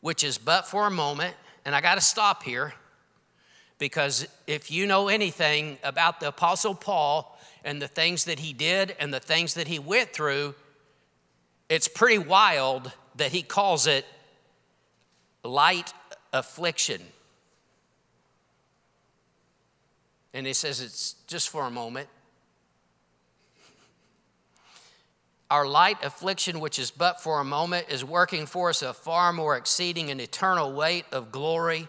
which 0.00 0.22
is 0.22 0.38
but 0.38 0.64
for 0.64 0.86
a 0.86 0.92
moment, 0.92 1.34
and 1.64 1.74
I 1.74 1.80
got 1.80 1.96
to 1.96 2.00
stop 2.00 2.44
here 2.44 2.72
because 3.78 4.28
if 4.46 4.70
you 4.70 4.86
know 4.86 5.08
anything 5.08 5.76
about 5.82 6.20
the 6.20 6.28
Apostle 6.28 6.76
Paul 6.76 7.36
and 7.64 7.82
the 7.82 7.88
things 7.88 8.26
that 8.26 8.38
he 8.38 8.52
did 8.52 8.94
and 9.00 9.12
the 9.12 9.18
things 9.18 9.54
that 9.54 9.66
he 9.66 9.80
went 9.80 10.12
through, 10.12 10.54
it's 11.68 11.88
pretty 11.88 12.18
wild 12.18 12.92
that 13.16 13.32
he 13.32 13.42
calls 13.42 13.88
it 13.88 14.06
light 15.42 15.92
affliction. 16.32 17.02
And 20.34 20.46
he 20.46 20.52
says 20.52 20.80
it's 20.80 21.14
just 21.26 21.48
for 21.48 21.66
a 21.66 21.70
moment. 21.70 22.08
Our 25.50 25.66
light 25.66 26.02
affliction, 26.02 26.60
which 26.60 26.78
is 26.78 26.90
but 26.90 27.20
for 27.20 27.38
a 27.40 27.44
moment, 27.44 27.90
is 27.90 28.02
working 28.02 28.46
for 28.46 28.70
us 28.70 28.80
a 28.80 28.94
far 28.94 29.34
more 29.34 29.56
exceeding 29.56 30.10
and 30.10 30.18
eternal 30.18 30.72
weight 30.72 31.04
of 31.12 31.30
glory. 31.30 31.88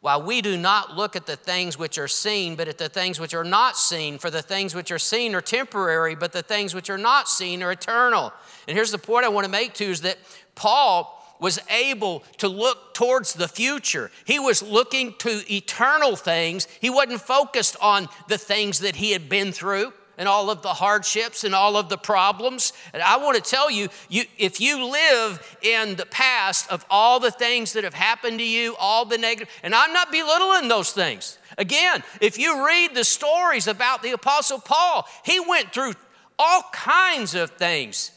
While 0.00 0.22
we 0.22 0.42
do 0.42 0.58
not 0.58 0.94
look 0.94 1.16
at 1.16 1.24
the 1.24 1.34
things 1.34 1.78
which 1.78 1.96
are 1.96 2.06
seen, 2.06 2.54
but 2.54 2.68
at 2.68 2.76
the 2.76 2.90
things 2.90 3.18
which 3.18 3.32
are 3.32 3.44
not 3.44 3.76
seen, 3.78 4.18
for 4.18 4.30
the 4.30 4.42
things 4.42 4.74
which 4.74 4.92
are 4.92 4.98
seen 4.98 5.34
are 5.34 5.40
temporary, 5.40 6.14
but 6.14 6.32
the 6.32 6.42
things 6.42 6.74
which 6.74 6.90
are 6.90 6.98
not 6.98 7.28
seen 7.28 7.62
are 7.62 7.72
eternal. 7.72 8.32
And 8.68 8.76
here's 8.76 8.92
the 8.92 8.98
point 8.98 9.24
I 9.24 9.28
want 9.28 9.46
to 9.46 9.50
make 9.50 9.72
too 9.72 9.86
is 9.86 10.02
that 10.02 10.18
Paul 10.54 11.17
was 11.40 11.58
able 11.70 12.24
to 12.38 12.48
look 12.48 12.94
towards 12.94 13.34
the 13.34 13.48
future. 13.48 14.10
He 14.24 14.38
was 14.38 14.62
looking 14.62 15.14
to 15.18 15.42
eternal 15.52 16.16
things. 16.16 16.66
He 16.80 16.90
wasn't 16.90 17.20
focused 17.20 17.76
on 17.80 18.08
the 18.28 18.38
things 18.38 18.80
that 18.80 18.96
he 18.96 19.12
had 19.12 19.28
been 19.28 19.52
through 19.52 19.92
and 20.18 20.28
all 20.28 20.50
of 20.50 20.62
the 20.62 20.74
hardships 20.74 21.44
and 21.44 21.54
all 21.54 21.76
of 21.76 21.88
the 21.88 21.96
problems. 21.96 22.72
And 22.92 23.02
I 23.02 23.16
want 23.18 23.36
to 23.36 23.50
tell 23.50 23.70
you, 23.70 23.88
you 24.08 24.24
if 24.36 24.60
you 24.60 24.84
live 24.84 25.58
in 25.62 25.94
the 25.94 26.06
past 26.06 26.70
of 26.70 26.84
all 26.90 27.20
the 27.20 27.30
things 27.30 27.72
that 27.74 27.84
have 27.84 27.94
happened 27.94 28.38
to 28.40 28.44
you, 28.44 28.74
all 28.78 29.04
the 29.04 29.16
negative, 29.16 29.48
and 29.62 29.74
I'm 29.74 29.92
not 29.92 30.10
belittling 30.10 30.68
those 30.68 30.90
things. 30.90 31.38
Again, 31.56 32.02
if 32.20 32.38
you 32.38 32.66
read 32.66 32.94
the 32.94 33.04
stories 33.04 33.68
about 33.68 34.02
the 34.02 34.10
Apostle 34.10 34.58
Paul, 34.58 35.06
he 35.24 35.38
went 35.40 35.72
through 35.72 35.94
all 36.38 36.64
kinds 36.72 37.34
of 37.34 37.52
things 37.52 38.10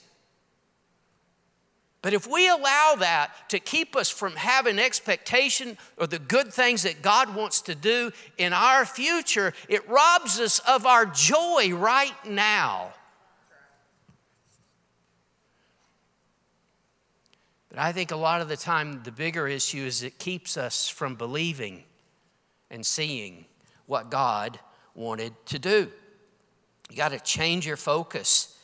but 2.01 2.13
if 2.13 2.27
we 2.27 2.49
allow 2.49 2.95
that 2.99 3.31
to 3.49 3.59
keep 3.59 3.95
us 3.95 4.09
from 4.09 4.35
having 4.35 4.79
expectation 4.79 5.77
of 5.99 6.09
the 6.09 6.17
good 6.17 6.51
things 6.51 6.81
that 6.83 7.03
God 7.03 7.35
wants 7.35 7.61
to 7.61 7.75
do 7.75 8.11
in 8.39 8.53
our 8.53 8.85
future, 8.85 9.53
it 9.69 9.87
robs 9.87 10.39
us 10.39 10.59
of 10.67 10.87
our 10.87 11.05
joy 11.05 11.73
right 11.73 12.15
now. 12.25 12.93
But 17.69 17.79
I 17.79 17.91
think 17.91 18.11
a 18.11 18.17
lot 18.17 18.41
of 18.41 18.49
the 18.49 18.57
time, 18.57 19.01
the 19.03 19.11
bigger 19.11 19.47
issue 19.47 19.85
is 19.85 20.01
it 20.01 20.17
keeps 20.17 20.57
us 20.57 20.89
from 20.89 21.15
believing 21.15 21.83
and 22.71 22.83
seeing 22.83 23.45
what 23.85 24.09
God 24.09 24.59
wanted 24.95 25.33
to 25.45 25.59
do. 25.59 25.89
You 26.89 26.97
got 26.97 27.09
to 27.09 27.19
change 27.19 27.67
your 27.67 27.77
focus 27.77 28.57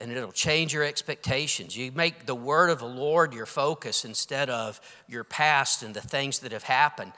and 0.00 0.10
it'll 0.10 0.32
change 0.32 0.72
your 0.72 0.84
expectations. 0.84 1.76
You 1.76 1.92
make 1.92 2.24
the 2.24 2.34
word 2.34 2.70
of 2.70 2.78
the 2.78 2.86
Lord 2.86 3.34
your 3.34 3.46
focus 3.46 4.04
instead 4.04 4.48
of 4.48 4.80
your 5.08 5.24
past 5.24 5.82
and 5.82 5.94
the 5.94 6.00
things 6.00 6.38
that 6.40 6.52
have 6.52 6.62
happened. 6.62 7.12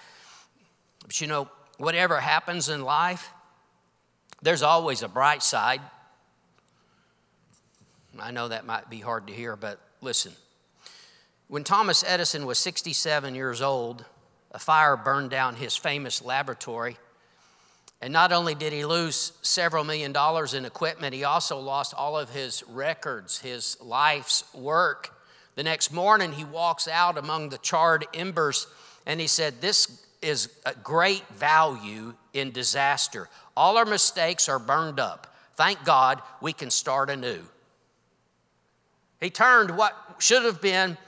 But 1.04 1.20
you 1.20 1.28
know, 1.28 1.48
whatever 1.78 2.20
happens 2.20 2.68
in 2.68 2.82
life, 2.82 3.30
there's 4.42 4.62
always 4.62 5.02
a 5.02 5.08
bright 5.08 5.42
side. 5.42 5.80
I 8.18 8.30
know 8.32 8.48
that 8.48 8.66
might 8.66 8.90
be 8.90 8.98
hard 8.98 9.28
to 9.28 9.32
hear, 9.32 9.56
but 9.56 9.78
listen. 10.00 10.32
When 11.48 11.64
Thomas 11.64 12.02
Edison 12.06 12.46
was 12.46 12.58
67 12.58 13.34
years 13.34 13.62
old, 13.62 14.04
a 14.50 14.58
fire 14.58 14.96
burned 14.96 15.30
down 15.30 15.56
his 15.56 15.76
famous 15.76 16.22
laboratory. 16.22 16.96
And 18.02 18.12
not 18.12 18.32
only 18.32 18.56
did 18.56 18.73
he 18.73 18.85
lose 18.85 19.32
several 19.42 19.85
million 19.85 20.11
dollars 20.11 20.54
in 20.54 20.64
equipment, 20.64 21.14
he 21.14 21.23
also 21.23 21.61
lost 21.61 21.94
all 21.94 22.18
of 22.18 22.30
his 22.30 22.64
records, 22.68 23.38
his 23.38 23.80
life's 23.80 24.42
work. 24.52 25.14
The 25.54 25.62
next 25.62 25.92
morning, 25.92 26.32
he 26.32 26.42
walks 26.42 26.88
out 26.88 27.16
among 27.16 27.49
the 27.49 27.59
charred 27.59 28.04
embers 28.12 28.66
and 29.06 29.21
he 29.21 29.28
said, 29.28 29.61
This 29.61 30.04
is 30.21 30.49
a 30.66 30.75
great 30.75 31.25
value 31.28 32.14
in 32.32 32.50
disaster. 32.50 33.28
All 33.56 33.78
our 33.78 33.85
mistakes 33.85 34.49
are 34.49 34.59
burned 34.59 34.99
up. 34.99 35.32
thank 35.54 35.85
God 35.85 36.23
we 36.40 36.52
can 36.52 36.71
start 36.71 37.09
anew. 37.09 37.42
He 39.21 39.30
turned 39.30 39.76
what 39.76 39.94
should 40.18 40.42
have 40.42 40.61
been 40.61 40.99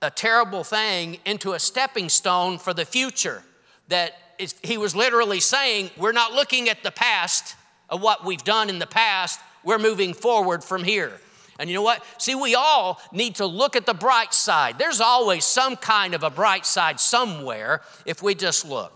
a 0.00 0.10
terrible 0.10 0.62
thing 0.62 1.18
into 1.24 1.54
a 1.54 1.58
stepping 1.58 2.08
stone 2.08 2.58
for 2.58 2.72
the 2.72 2.84
future. 2.84 3.42
That 3.88 4.14
he 4.62 4.78
was 4.78 4.94
literally 4.94 5.40
saying, 5.40 5.90
We're 5.96 6.12
not 6.12 6.32
looking 6.32 6.68
at 6.68 6.82
the 6.82 6.90
past 6.90 7.56
of 7.88 8.02
what 8.02 8.24
we've 8.24 8.42
done 8.42 8.68
in 8.68 8.78
the 8.78 8.86
past, 8.86 9.40
we're 9.64 9.78
moving 9.78 10.14
forward 10.14 10.64
from 10.64 10.84
here. 10.84 11.12
And 11.58 11.70
you 11.70 11.76
know 11.76 11.82
what? 11.82 12.04
See, 12.18 12.34
we 12.34 12.54
all 12.54 13.00
need 13.12 13.36
to 13.36 13.46
look 13.46 13.76
at 13.76 13.86
the 13.86 13.94
bright 13.94 14.34
side. 14.34 14.78
There's 14.78 15.00
always 15.00 15.44
some 15.44 15.76
kind 15.76 16.14
of 16.14 16.22
a 16.22 16.30
bright 16.30 16.66
side 16.66 17.00
somewhere 17.00 17.80
if 18.04 18.22
we 18.22 18.34
just 18.34 18.66
look. 18.66 18.92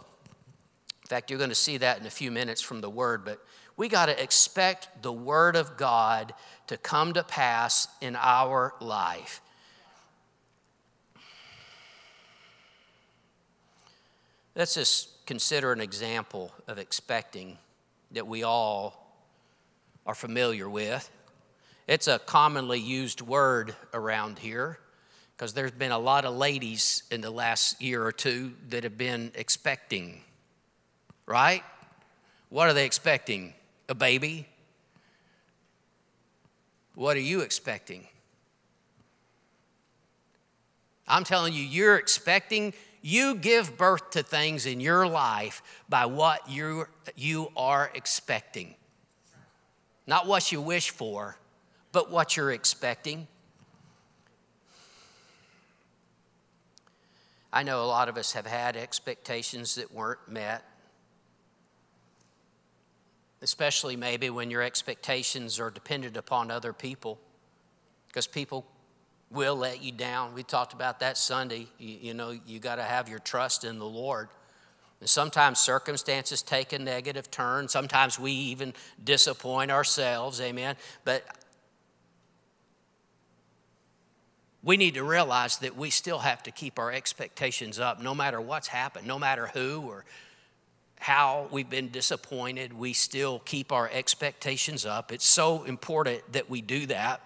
In 1.02 1.09
fact, 1.09 1.30
you're 1.30 1.38
going 1.38 1.50
to 1.50 1.56
see 1.56 1.78
that 1.78 1.99
in 1.99 2.06
a 2.06 2.11
few 2.11 2.30
minutes 2.30 2.61
from 2.61 2.82
the 2.82 2.90
Word, 2.90 3.25
but 3.25 3.42
we 3.76 3.88
got 3.88 4.06
to 4.06 4.23
expect 4.23 5.02
the 5.02 5.12
Word 5.12 5.56
of 5.56 5.76
God 5.76 6.35
to 6.66 6.76
come 6.76 7.14
to 7.14 7.25
pass 7.25 7.88
in 8.00 8.14
our 8.14 8.75
life. 8.80 9.40
Let's 14.57 14.75
just 14.75 15.26
consider 15.26 15.73
an 15.73 15.80
example 15.80 16.52
of 16.66 16.78
expecting 16.78 17.57
that 18.11 18.26
we 18.26 18.42
all 18.42 19.14
are 20.04 20.14
familiar 20.14 20.69
with. 20.69 21.09
It's 21.87 22.09
a 22.09 22.19
commonly 22.19 22.80
used 22.80 23.21
word 23.21 23.75
around 23.95 24.40
here 24.40 24.78
because 25.37 25.54
there's 25.54 25.71
been 25.71 25.92
a 25.92 25.99
lot 25.99 26.25
of 26.25 26.35
ladies 26.35 27.04
in 27.11 27.21
the 27.21 27.30
last 27.30 27.80
year 27.80 28.04
or 28.04 28.12
two 28.12 28.52
that 28.71 28.83
have 28.83 28.99
been 28.99 29.30
expecting, 29.35 30.21
right? 31.26 31.62
What 32.49 32.69
are 32.69 32.73
they 32.73 32.85
expecting? 32.85 33.54
A 33.88 33.95
baby? 33.95 34.47
What 36.97 37.16
are 37.16 37.21
you 37.21 37.40
expecting? 37.40 38.07
I'm 41.07 41.25
telling 41.25 41.52
you, 41.54 41.62
you're 41.62 41.97
expecting, 41.97 42.75
you 43.02 43.35
give 43.35 43.78
birth 43.78 44.11
to 44.11 44.23
things 44.23 44.66
in 44.66 44.80
your 44.80 45.07
life 45.07 45.62
by 45.88 46.07
what 46.07 46.49
you 46.49 46.87
you 47.16 47.50
are 47.57 47.90
expecting. 47.95 48.75
Not 50.07 50.26
what 50.26 50.52
you 50.52 50.61
wish 50.61 50.90
for, 50.90 51.37
but 51.92 52.11
what 52.11 52.37
you're 52.37 52.52
expecting. 52.52 53.26
I 57.52 57.62
know 57.62 57.83
a 57.83 57.87
lot 57.87 58.09
of 58.09 58.16
us 58.16 58.33
have 58.33 58.47
had 58.47 58.76
expectations 58.76 59.75
that 59.75 59.92
weren't 59.92 60.28
met, 60.28 60.64
especially 63.42 63.97
maybe 63.97 64.30
when 64.30 64.50
your 64.50 64.62
expectations 64.62 65.59
are 65.59 65.71
dependent 65.71 66.16
upon 66.16 66.50
other 66.50 66.73
people, 66.73 67.19
because 68.07 68.26
people 68.26 68.66
will 69.30 69.56
let 69.56 69.82
you 69.82 69.92
down. 69.92 70.34
We 70.34 70.42
talked 70.42 70.72
about 70.72 71.00
that 71.00 71.16
Sunday. 71.16 71.66
You, 71.78 71.99
you 72.00 72.14
know, 72.14 72.34
you 72.46 72.58
got 72.58 72.76
to 72.76 72.82
have 72.82 73.08
your 73.08 73.20
trust 73.20 73.64
in 73.64 73.78
the 73.78 73.87
Lord. 73.87 74.28
And 75.00 75.08
sometimes 75.08 75.58
circumstances 75.58 76.42
take 76.42 76.72
a 76.72 76.78
negative 76.78 77.30
turn. 77.30 77.68
Sometimes 77.68 78.18
we 78.18 78.32
even 78.32 78.75
disappoint 79.02 79.70
ourselves, 79.70 80.40
amen. 80.40 80.76
But 81.04 81.25
we 84.62 84.76
need 84.76 84.94
to 84.94 85.04
realize 85.04 85.58
that 85.58 85.76
we 85.76 85.88
still 85.90 86.18
have 86.18 86.42
to 86.42 86.50
keep 86.50 86.78
our 86.78 86.92
expectations 86.92 87.78
up 87.78 88.02
no 88.02 88.14
matter 88.14 88.40
what's 88.40 88.68
happened, 88.68 89.06
no 89.06 89.18
matter 89.18 89.46
who 89.46 89.82
or 89.88 90.04
how 90.99 91.49
we've 91.50 91.70
been 91.70 91.88
disappointed, 91.88 92.75
we 92.75 92.92
still 92.92 93.38
keep 93.38 93.72
our 93.72 93.88
expectations 93.90 94.84
up. 94.84 95.10
It's 95.10 95.26
so 95.26 95.64
important 95.64 96.30
that 96.32 96.50
we 96.50 96.60
do 96.60 96.84
that. 96.87 97.22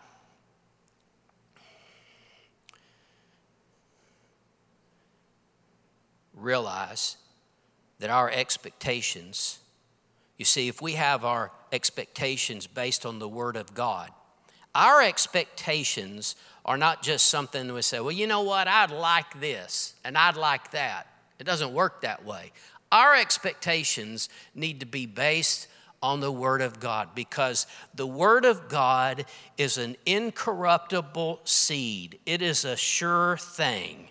Realize 6.44 7.16
that 8.00 8.10
our 8.10 8.30
expectations, 8.30 9.60
you 10.36 10.44
see, 10.44 10.68
if 10.68 10.82
we 10.82 10.92
have 10.92 11.24
our 11.24 11.50
expectations 11.72 12.66
based 12.66 13.06
on 13.06 13.18
the 13.18 13.28
Word 13.28 13.56
of 13.56 13.72
God, 13.72 14.10
our 14.74 15.00
expectations 15.00 16.36
are 16.66 16.76
not 16.76 17.02
just 17.02 17.28
something 17.28 17.72
we 17.72 17.80
say, 17.80 17.98
well, 17.98 18.12
you 18.12 18.26
know 18.26 18.42
what, 18.42 18.68
I'd 18.68 18.90
like 18.90 19.40
this 19.40 19.94
and 20.04 20.18
I'd 20.18 20.36
like 20.36 20.72
that. 20.72 21.06
It 21.38 21.44
doesn't 21.44 21.72
work 21.72 22.02
that 22.02 22.26
way. 22.26 22.52
Our 22.92 23.14
expectations 23.14 24.28
need 24.54 24.80
to 24.80 24.86
be 24.86 25.06
based 25.06 25.68
on 26.02 26.20
the 26.20 26.30
Word 26.30 26.60
of 26.60 26.78
God 26.78 27.14
because 27.14 27.66
the 27.94 28.06
Word 28.06 28.44
of 28.44 28.68
God 28.68 29.24
is 29.56 29.78
an 29.78 29.96
incorruptible 30.04 31.40
seed, 31.44 32.18
it 32.26 32.42
is 32.42 32.66
a 32.66 32.76
sure 32.76 33.38
thing. 33.38 34.10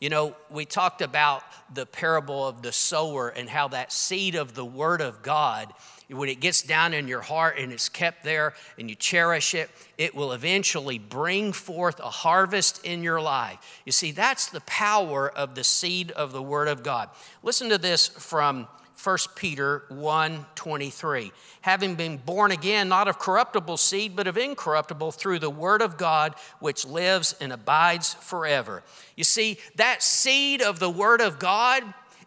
You 0.00 0.10
know, 0.10 0.36
we 0.50 0.64
talked 0.64 1.00
about 1.00 1.42
the 1.72 1.86
parable 1.86 2.46
of 2.46 2.62
the 2.62 2.72
sower 2.72 3.28
and 3.28 3.48
how 3.48 3.68
that 3.68 3.92
seed 3.92 4.34
of 4.34 4.54
the 4.54 4.64
Word 4.64 5.00
of 5.00 5.22
God 5.22 5.72
when 6.08 6.28
it 6.28 6.40
gets 6.40 6.62
down 6.62 6.94
in 6.94 7.08
your 7.08 7.20
heart 7.20 7.58
and 7.58 7.72
it's 7.72 7.88
kept 7.88 8.22
there 8.22 8.54
and 8.78 8.88
you 8.88 8.94
cherish 8.94 9.54
it, 9.54 9.70
it 9.98 10.14
will 10.14 10.32
eventually 10.32 10.98
bring 10.98 11.52
forth 11.52 11.98
a 11.98 12.10
harvest 12.10 12.84
in 12.84 13.02
your 13.02 13.20
life. 13.20 13.80
You 13.84 13.92
see, 13.92 14.12
that's 14.12 14.48
the 14.48 14.60
power 14.62 15.28
of 15.28 15.54
the 15.54 15.64
seed 15.64 16.12
of 16.12 16.32
the 16.32 16.42
Word 16.42 16.68
of 16.68 16.82
God. 16.82 17.10
Listen 17.42 17.68
to 17.70 17.78
this 17.78 18.06
from 18.06 18.68
1 19.06 19.18
Peter 19.36 19.84
1 19.88 20.46
23. 20.56 21.30
Having 21.60 21.94
been 21.94 22.16
born 22.16 22.50
again, 22.50 22.88
not 22.88 23.06
of 23.06 23.20
corruptible 23.20 23.76
seed, 23.76 24.16
but 24.16 24.26
of 24.26 24.36
incorruptible, 24.36 25.12
through 25.12 25.38
the 25.38 25.48
Word 25.48 25.80
of 25.80 25.96
God, 25.96 26.34
which 26.58 26.84
lives 26.84 27.32
and 27.40 27.52
abides 27.52 28.14
forever. 28.14 28.82
You 29.14 29.22
see, 29.22 29.58
that 29.76 30.02
seed 30.02 30.60
of 30.60 30.80
the 30.80 30.90
Word 30.90 31.20
of 31.20 31.38
God, 31.38 31.84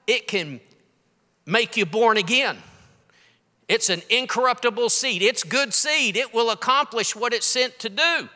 it 0.08 0.28
can 0.28 0.62
make 1.46 1.76
you 1.76 1.86
born 1.86 2.16
again. 2.16 2.58
It's 3.68 3.90
an 3.90 4.02
incorruptible 4.10 4.88
seed. 4.88 5.22
It's 5.22 5.44
good 5.44 5.74
seed. 5.74 6.16
It 6.16 6.34
will 6.34 6.50
accomplish 6.50 7.14
what 7.14 7.34
it's 7.34 7.46
sent 7.46 7.78
to 7.80 7.90
do. 7.90 8.30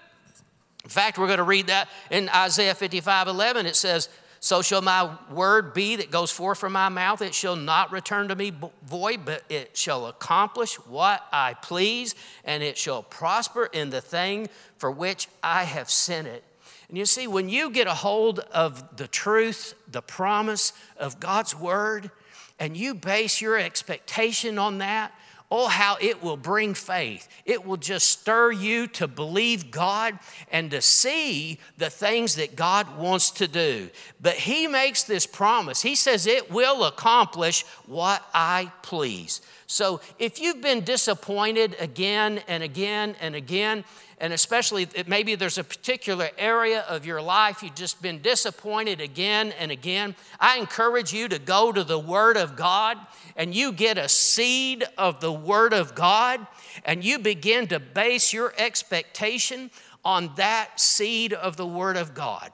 In 0.83 0.89
fact, 0.89 1.17
we're 1.17 1.27
going 1.27 1.37
to 1.37 1.43
read 1.43 1.67
that 1.67 1.87
in 2.11 2.27
Isaiah 2.27 2.75
55 2.75 3.29
11. 3.29 3.65
It 3.67 3.77
says, 3.77 4.09
So 4.43 4.61
shall 4.61 4.81
my 4.81 5.09
word 5.31 5.73
be 5.73 5.95
that 5.95 6.11
goes 6.11 6.29
forth 6.29 6.59
from 6.59 6.73
my 6.73 6.89
mouth. 6.89 7.21
It 7.21 7.33
shall 7.33 7.55
not 7.55 7.93
return 7.93 8.27
to 8.27 8.35
me 8.35 8.51
void, 8.85 9.21
but 9.23 9.41
it 9.47 9.77
shall 9.77 10.07
accomplish 10.07 10.75
what 10.85 11.25
I 11.31 11.53
please, 11.53 12.13
and 12.43 12.61
it 12.61 12.77
shall 12.77 13.03
prosper 13.03 13.69
in 13.71 13.89
the 13.89 14.01
thing 14.01 14.49
for 14.75 14.91
which 14.91 15.29
I 15.41 15.63
have 15.63 15.89
sent 15.89 16.27
it. 16.27 16.43
And 16.89 16.97
you 16.97 17.05
see, 17.05 17.25
when 17.25 17.47
you 17.47 17.69
get 17.69 17.87
a 17.87 17.93
hold 17.93 18.39
of 18.39 18.97
the 18.97 19.07
truth, 19.07 19.75
the 19.89 20.01
promise 20.01 20.73
of 20.97 21.21
God's 21.21 21.57
word, 21.57 22.11
and 22.59 22.75
you 22.75 22.95
base 22.95 23.39
your 23.39 23.57
expectation 23.57 24.59
on 24.59 24.79
that, 24.79 25.13
Oh, 25.55 25.67
how 25.67 25.97
it 26.01 26.23
will 26.23 26.35
bring 26.35 26.73
faith. 26.73 27.27
It 27.45 27.63
will 27.63 27.77
just 27.77 28.07
stir 28.09 28.51
you 28.51 28.87
to 28.87 29.07
believe 29.07 29.69
God 29.69 30.17
and 30.51 30.71
to 30.71 30.81
see 30.81 31.59
the 31.77 31.91
things 31.91 32.37
that 32.37 32.55
God 32.55 32.97
wants 32.97 33.29
to 33.29 33.47
do. 33.47 33.91
But 34.19 34.33
He 34.33 34.65
makes 34.65 35.03
this 35.03 35.27
promise. 35.27 35.79
He 35.79 35.93
says, 35.93 36.25
It 36.25 36.49
will 36.49 36.85
accomplish 36.85 37.67
what 37.85 38.27
I 38.33 38.71
please. 38.81 39.41
So 39.67 40.01
if 40.19 40.39
you've 40.39 40.61
been 40.61 40.81
disappointed 40.81 41.75
again 41.79 42.41
and 42.47 42.63
again 42.63 43.15
and 43.19 43.35
again, 43.35 43.83
and 44.19 44.31
especially 44.31 44.87
maybe 45.07 45.35
there's 45.35 45.57
a 45.57 45.63
particular 45.63 46.29
area 46.37 46.81
of 46.87 47.05
your 47.05 47.21
life 47.21 47.63
you've 47.63 47.75
just 47.75 48.01
been 48.01 48.21
disappointed 48.21 49.01
again 49.01 49.53
and 49.59 49.71
again, 49.71 50.15
I 50.39 50.57
encourage 50.57 51.13
you 51.13 51.27
to 51.27 51.39
go 51.39 51.71
to 51.71 51.83
the 51.83 51.99
Word 51.99 52.37
of 52.37 52.55
God 52.55 52.97
and 53.35 53.53
you 53.53 53.71
get 53.71 53.97
a 53.97 54.07
seed 54.07 54.83
of 54.97 55.19
the 55.19 55.31
Word 55.31 55.73
of 55.73 55.95
God 55.95 56.45
and 56.85 57.03
you 57.03 57.19
begin 57.19 57.67
to 57.67 57.79
base 57.79 58.31
your 58.31 58.53
expectation 58.57 59.71
on 60.05 60.31
that 60.35 60.79
seed 60.79 61.33
of 61.33 61.57
the 61.57 61.67
Word 61.67 61.97
of 61.97 62.13
God. 62.13 62.51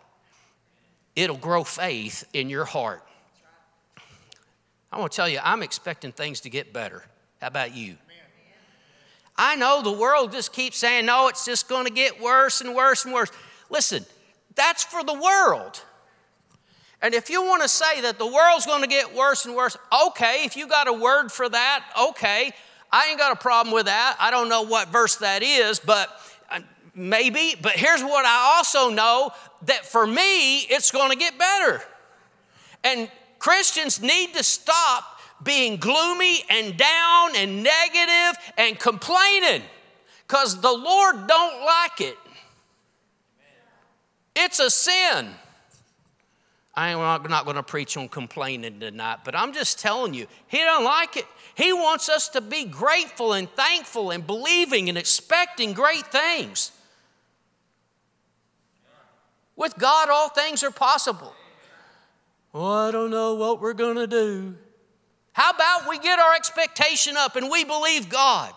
It'll 1.16 1.38
grow 1.38 1.64
faith 1.64 2.28
in 2.34 2.50
your 2.50 2.66
heart. 2.66 3.04
I 4.92 5.00
want 5.00 5.12
to 5.12 5.16
tell 5.16 5.30
you, 5.30 5.40
I'm 5.44 5.62
expecting 5.62 6.12
things 6.12 6.42
to 6.42 6.50
get 6.50 6.74
better. 6.74 7.04
How 7.42 7.48
about 7.48 7.76
you? 7.76 7.98
I 9.38 9.56
know 9.56 9.82
the 9.82 9.92
world 9.92 10.34
just 10.34 10.52
keeps 10.52 10.78
saying, 10.78 11.06
no, 11.06 11.30
it's 11.30 11.46
just 11.46 11.70
going 11.70 11.86
to 11.86 11.92
get 11.92 12.22
worse 12.22 12.60
and 12.60 12.76
worse 12.76 13.06
and 13.06 13.14
worse. 13.14 13.32
Listen, 13.70 14.06
that's 14.56 14.84
for 14.84 15.02
the 15.04 15.14
world. 15.14 15.82
And 17.02 17.14
if 17.14 17.30
you 17.30 17.44
want 17.44 17.62
to 17.62 17.70
say 17.70 18.02
that 18.02 18.20
the 18.20 18.28
world's 18.28 18.66
going 18.66 18.82
to 18.82 18.88
get 18.88 19.16
worse 19.16 19.46
and 19.46 19.56
worse, 19.56 19.78
okay, 20.08 20.44
if 20.44 20.58
you 20.58 20.68
got 20.68 20.90
a 20.90 20.94
word 20.94 21.32
for 21.32 21.48
that, 21.48 21.86
okay. 21.98 22.52
I 22.92 23.08
ain't 23.08 23.18
got 23.18 23.32
a 23.32 23.38
problem 23.38 23.74
with 23.74 23.86
that. 23.86 24.18
I 24.20 24.32
don't 24.32 24.50
know 24.50 24.64
what 24.64 24.90
verse 24.90 25.16
that 25.18 25.42
is, 25.42 25.80
but 25.80 26.10
uh, 26.52 26.60
maybe. 26.94 27.56
But 27.62 27.74
here's 27.74 28.02
what 28.02 28.26
I 28.26 28.56
also 28.58 28.90
know 28.90 29.32
that 29.64 29.86
for 29.86 30.06
me, 30.06 30.58
it's 30.64 30.92
going 30.92 31.12
to 31.12 31.18
get 31.18 31.38
better. 31.38 31.82
And 32.84 33.10
Christians 33.40 34.02
need 34.02 34.34
to 34.36 34.44
stop 34.44 35.20
being 35.44 35.78
gloomy 35.78 36.44
and 36.50 36.78
down 36.78 37.36
and 37.36 37.64
negative 37.64 38.42
and 38.58 38.78
complaining. 38.78 39.64
because 40.28 40.62
the 40.62 40.72
Lord 40.72 41.26
don't 41.28 41.66
like 41.66 42.02
it. 42.02 42.18
It's 44.36 44.60
a 44.60 44.70
sin. 44.70 45.30
I 46.76 46.90
am 46.90 47.00
not, 47.00 47.30
not 47.30 47.46
going 47.46 47.58
to 47.58 47.64
preach 47.64 47.98
on 47.98 48.08
complaining 48.08 48.80
tonight, 48.80 49.20
but 49.26 49.36
I'm 49.36 49.54
just 49.54 49.80
telling 49.80 50.14
you, 50.14 50.28
He 50.48 50.60
doesn't 50.60 50.86
like 50.86 51.18
it. 51.18 51.26
He 51.56 51.74
wants 51.74 52.08
us 52.08 52.30
to 52.30 52.42
be 52.42 52.64
grateful 52.64 53.34
and 53.34 53.50
thankful 53.50 54.12
and 54.12 54.26
believing 54.26 54.88
and 54.88 54.98
expecting 54.98 55.74
great 55.74 56.08
things. 56.08 56.72
With 59.58 59.78
God, 59.78 60.10
all 60.10 60.30
things 60.30 60.64
are 60.64 60.72
possible. 60.72 61.34
Well, 62.54 62.66
I 62.66 62.92
don't 62.92 63.12
know 63.12 63.36
what 63.36 63.62
we're 63.62 63.74
going 63.74 63.98
to 63.98 64.08
do. 64.08 64.56
How 65.34 65.52
about 65.52 65.88
we 65.88 66.00
get 66.00 66.20
our 66.20 66.36
expectation 66.36 67.16
up 67.16 67.36
and 67.36 67.50
we 67.50 67.64
believe 67.64 68.10
God? 68.10 68.54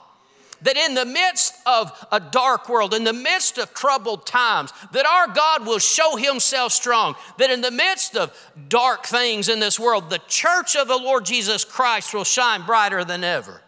that 0.63 0.77
in 0.77 0.95
the 0.95 1.05
midst 1.05 1.55
of 1.67 2.07
a 2.11 2.21
dark 2.21 2.69
world, 2.69 2.95
in 2.95 3.05
the 3.05 3.13
midst 3.13 3.59
of 3.59 3.75
troubled 3.75 4.27
times, 4.27 4.73
that 4.93 5.07
our 5.07 5.29
God 5.29 5.67
will 5.67 5.79
show 5.79 6.17
himself 6.17 6.73
strong, 6.73 7.15
that 7.39 7.51
in 7.51 7.61
the 7.61 7.71
midst 7.71 8.17
of 8.17 8.33
dark 8.69 9.07
things 9.07 9.49
in 9.49 9.61
this 9.61 9.79
world, 9.79 10.09
the 10.09 10.21
church 10.29 10.77
of 10.77 10.89
the 10.89 10.97
Lord 10.97 11.25
Jesus 11.25 11.65
Christ 11.65 12.15
will 12.15 12.25
shine 12.25 12.63
brighter 12.63 13.05
than 13.05 13.25
ever. 13.25 13.61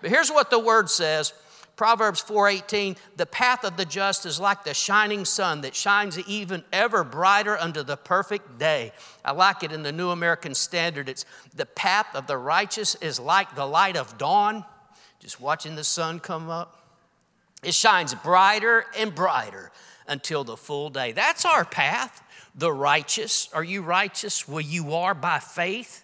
But 0.00 0.10
here's 0.10 0.30
what 0.30 0.50
the 0.50 0.58
word 0.58 0.90
says. 0.90 1.32
Proverbs 1.82 2.22
4:18 2.22 2.96
The 3.16 3.26
path 3.26 3.64
of 3.64 3.76
the 3.76 3.84
just 3.84 4.24
is 4.24 4.38
like 4.38 4.62
the 4.62 4.72
shining 4.72 5.24
sun 5.24 5.62
that 5.62 5.74
shines 5.74 6.16
even 6.16 6.62
ever 6.72 7.02
brighter 7.02 7.58
unto 7.58 7.82
the 7.82 7.96
perfect 7.96 8.56
day. 8.56 8.92
I 9.24 9.32
like 9.32 9.64
it 9.64 9.72
in 9.72 9.82
the 9.82 9.90
New 9.90 10.10
American 10.10 10.54
Standard. 10.54 11.08
It's 11.08 11.24
the 11.52 11.66
path 11.66 12.06
of 12.14 12.28
the 12.28 12.38
righteous 12.38 12.94
is 12.94 13.18
like 13.18 13.56
the 13.56 13.66
light 13.66 13.96
of 13.96 14.16
dawn 14.16 14.64
just 15.18 15.40
watching 15.40 15.74
the 15.74 15.82
sun 15.82 16.20
come 16.20 16.48
up. 16.48 16.86
It 17.64 17.74
shines 17.74 18.14
brighter 18.14 18.84
and 18.96 19.12
brighter 19.12 19.72
until 20.06 20.44
the 20.44 20.56
full 20.56 20.88
day. 20.88 21.10
That's 21.10 21.44
our 21.44 21.64
path. 21.64 22.22
The 22.54 22.72
righteous. 22.72 23.48
Are 23.52 23.64
you 23.64 23.82
righteous? 23.82 24.46
Well, 24.46 24.60
you 24.60 24.94
are 24.94 25.14
by 25.14 25.40
faith 25.40 26.01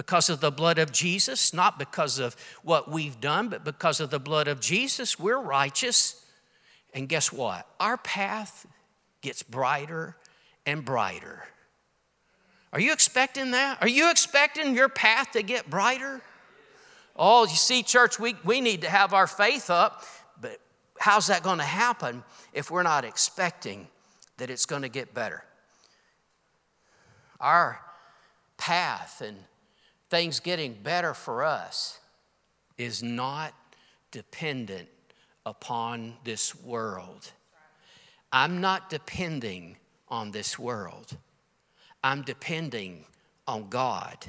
because 0.00 0.30
of 0.30 0.40
the 0.40 0.50
blood 0.50 0.78
of 0.78 0.90
Jesus, 0.90 1.52
not 1.52 1.78
because 1.78 2.18
of 2.18 2.34
what 2.62 2.90
we've 2.90 3.20
done, 3.20 3.50
but 3.50 3.64
because 3.64 4.00
of 4.00 4.08
the 4.08 4.18
blood 4.18 4.48
of 4.48 4.58
Jesus. 4.58 5.18
We're 5.18 5.38
righteous. 5.38 6.24
And 6.94 7.06
guess 7.06 7.30
what? 7.30 7.66
Our 7.78 7.98
path 7.98 8.66
gets 9.20 9.42
brighter 9.42 10.16
and 10.64 10.86
brighter. 10.86 11.44
Are 12.72 12.80
you 12.80 12.94
expecting 12.94 13.50
that? 13.50 13.76
Are 13.82 13.88
you 13.88 14.10
expecting 14.10 14.74
your 14.74 14.88
path 14.88 15.32
to 15.32 15.42
get 15.42 15.68
brighter? 15.68 16.22
Oh, 17.14 17.42
you 17.42 17.54
see, 17.54 17.82
church, 17.82 18.18
we, 18.18 18.36
we 18.42 18.62
need 18.62 18.80
to 18.80 18.88
have 18.88 19.12
our 19.12 19.26
faith 19.26 19.68
up, 19.68 20.06
but 20.40 20.56
how's 20.98 21.26
that 21.26 21.42
going 21.42 21.58
to 21.58 21.64
happen 21.64 22.24
if 22.54 22.70
we're 22.70 22.84
not 22.84 23.04
expecting 23.04 23.86
that 24.38 24.48
it's 24.48 24.64
going 24.64 24.80
to 24.80 24.88
get 24.88 25.12
better? 25.12 25.44
Our 27.38 27.82
path 28.56 29.20
and 29.20 29.36
things 30.10 30.40
getting 30.40 30.74
better 30.74 31.14
for 31.14 31.44
us 31.44 32.00
is 32.76 33.02
not 33.02 33.54
dependent 34.10 34.88
upon 35.46 36.14
this 36.24 36.54
world. 36.54 37.30
I'm 38.32 38.60
not 38.60 38.90
depending 38.90 39.76
on 40.08 40.32
this 40.32 40.58
world. 40.58 41.16
I'm 42.02 42.22
depending 42.22 43.04
on 43.46 43.68
God. 43.68 44.26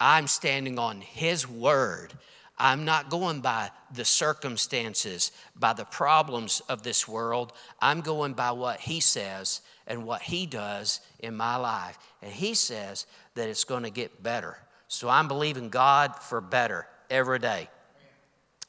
I'm 0.00 0.26
standing 0.26 0.78
on 0.78 1.00
His 1.00 1.48
word. 1.48 2.12
I'm 2.56 2.84
not 2.84 3.10
going 3.10 3.40
by 3.40 3.70
the 3.92 4.04
circumstances, 4.04 5.32
by 5.56 5.72
the 5.72 5.84
problems 5.84 6.62
of 6.68 6.82
this 6.82 7.08
world. 7.08 7.52
I'm 7.80 8.00
going 8.00 8.34
by 8.34 8.52
what 8.52 8.80
He 8.80 9.00
says 9.00 9.60
and 9.86 10.04
what 10.04 10.22
He 10.22 10.46
does 10.46 11.00
in 11.18 11.36
my 11.36 11.56
life. 11.56 11.98
And 12.22 12.32
He 12.32 12.54
says 12.54 13.06
that 13.34 13.48
it's 13.48 13.64
going 13.64 13.82
to 13.82 13.90
get 13.90 14.22
better. 14.22 14.58
So 14.94 15.08
I'm 15.08 15.26
believing 15.26 15.70
God 15.70 16.14
for 16.22 16.40
better 16.40 16.86
every 17.10 17.40
day. 17.40 17.68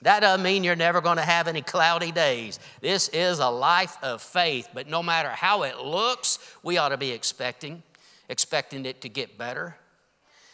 That 0.01 0.21
doesn't 0.21 0.43
mean 0.43 0.63
you're 0.63 0.75
never 0.75 0.99
going 0.99 1.17
to 1.17 1.23
have 1.23 1.47
any 1.47 1.61
cloudy 1.61 2.11
days. 2.11 2.59
This 2.81 3.09
is 3.09 3.37
a 3.37 3.47
life 3.47 3.95
of 4.01 4.23
faith, 4.23 4.69
but 4.73 4.87
no 4.87 5.03
matter 5.03 5.29
how 5.29 5.61
it 5.61 5.77
looks, 5.77 6.39
we 6.63 6.79
ought 6.79 6.89
to 6.89 6.97
be 6.97 7.11
expecting, 7.11 7.83
expecting 8.27 8.87
it 8.87 9.01
to 9.01 9.09
get 9.09 9.37
better. 9.37 9.77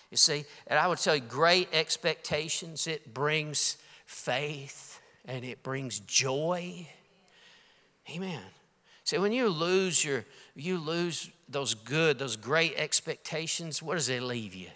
You 0.09 0.17
see, 0.17 0.43
and 0.67 0.77
I 0.77 0.87
would 0.87 0.97
tell 0.97 1.15
you, 1.15 1.21
great 1.21 1.69
expectations, 1.71 2.85
it 2.85 3.13
brings 3.13 3.77
faith 4.05 4.99
and 5.23 5.45
it 5.45 5.63
brings 5.63 6.01
joy. 6.01 6.85
Amen. 8.13 8.41
See, 9.05 9.17
when 9.19 9.31
you 9.31 9.47
lose 9.47 10.03
your, 10.03 10.25
you 10.53 10.77
lose 10.79 11.29
those 11.47 11.75
good, 11.75 12.19
those 12.19 12.35
great 12.35 12.73
expectations, 12.75 13.81
what 13.81 13.93
does 13.93 14.09
it 14.09 14.21
leave 14.21 14.53
you? 14.53 14.67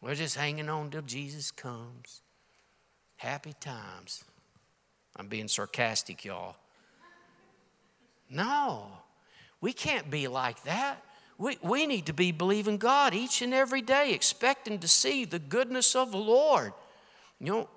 We're 0.00 0.14
just 0.14 0.36
hanging 0.36 0.68
on 0.68 0.90
till 0.90 1.02
Jesus 1.02 1.50
comes. 1.50 2.22
Happy 3.16 3.52
times. 3.60 4.24
I'm 5.16 5.28
being 5.28 5.48
sarcastic, 5.48 6.24
y'all. 6.24 6.56
No, 8.30 8.86
we 9.60 9.72
can't 9.72 10.10
be 10.10 10.28
like 10.28 10.62
that. 10.62 11.02
We, 11.36 11.58
we 11.62 11.86
need 11.86 12.06
to 12.06 12.12
be 12.12 12.32
believing 12.32 12.76
God 12.76 13.14
each 13.14 13.42
and 13.42 13.52
every 13.52 13.82
day, 13.82 14.12
expecting 14.12 14.78
to 14.78 14.88
see 14.88 15.24
the 15.24 15.38
goodness 15.38 15.96
of 15.96 16.12
the 16.12 16.18
Lord. 16.18 16.72
You 17.38 17.46
know, 17.46 17.68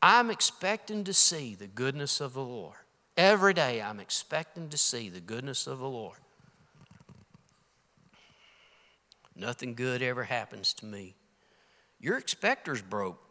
I'm 0.00 0.30
expecting 0.30 1.04
to 1.04 1.12
see 1.12 1.54
the 1.54 1.66
goodness 1.66 2.20
of 2.20 2.34
the 2.34 2.42
Lord. 2.42 2.76
Every 3.16 3.52
day 3.52 3.82
I'm 3.82 4.00
expecting 4.00 4.68
to 4.70 4.78
see 4.78 5.08
the 5.08 5.20
goodness 5.20 5.66
of 5.66 5.78
the 5.78 5.88
Lord. 5.88 6.18
Nothing 9.38 9.74
good 9.74 10.02
ever 10.02 10.24
happens 10.24 10.74
to 10.74 10.84
me. 10.84 11.14
Your 12.00 12.18
expector's 12.18 12.82
broke. 12.82 13.22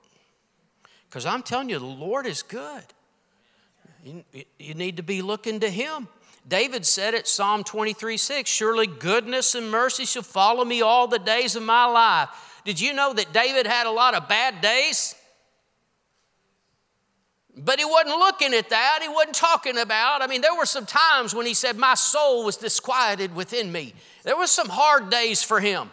Because 1.10 1.26
I'm 1.26 1.44
telling 1.44 1.70
you, 1.70 1.80
the 1.80 1.86
Lord 1.86 2.26
is 2.26 2.44
good. 2.44 2.84
You, 4.04 4.24
you 4.58 4.74
need 4.74 4.98
to 4.98 5.04
be 5.04 5.22
looking 5.22 5.60
to 5.60 5.70
Him. 5.70 6.08
David 6.48 6.86
said 6.86 7.14
it, 7.14 7.28
Psalm 7.28 7.66
23 7.66 8.16
6, 8.16 8.50
surely 8.50 8.88
goodness 8.88 9.54
and 9.54 9.70
mercy 9.70 10.06
shall 10.06 10.24
follow 10.24 10.64
me 10.64 10.82
all 10.82 11.08
the 11.08 11.20
days 11.20 11.58
of 11.58 11.64
my 11.64 11.86
life. 11.86 12.30
Did 12.64 12.80
you 12.80 12.94
know 12.94 13.14
that 13.14 13.34
David 13.34 13.68
had 13.68 13.86
a 13.86 13.92
lot 13.92 14.14
of 14.14 14.30
bad 14.30 14.62
days? 14.62 15.14
But 17.58 17.80
he 17.80 17.86
wasn't 17.86 18.18
looking 18.18 18.54
at 18.54 18.70
that. 18.70 19.00
He 19.02 19.10
wasn't 19.10 19.36
talking 19.36 19.78
about. 19.78 20.22
I 20.22 20.28
mean, 20.28 20.42
there 20.42 20.56
were 20.56 20.66
some 20.66 20.86
times 20.86 21.34
when 21.34 21.46
he 21.46 21.54
said, 21.54 21.76
My 21.76 21.96
soul 21.96 22.46
was 22.46 22.56
disquieted 22.56 23.36
within 23.36 23.72
me. 23.72 23.94
There 24.24 24.38
was 24.38 24.52
some 24.52 24.70
hard 24.70 25.10
days 25.10 25.44
for 25.44 25.60
him. 25.60 25.90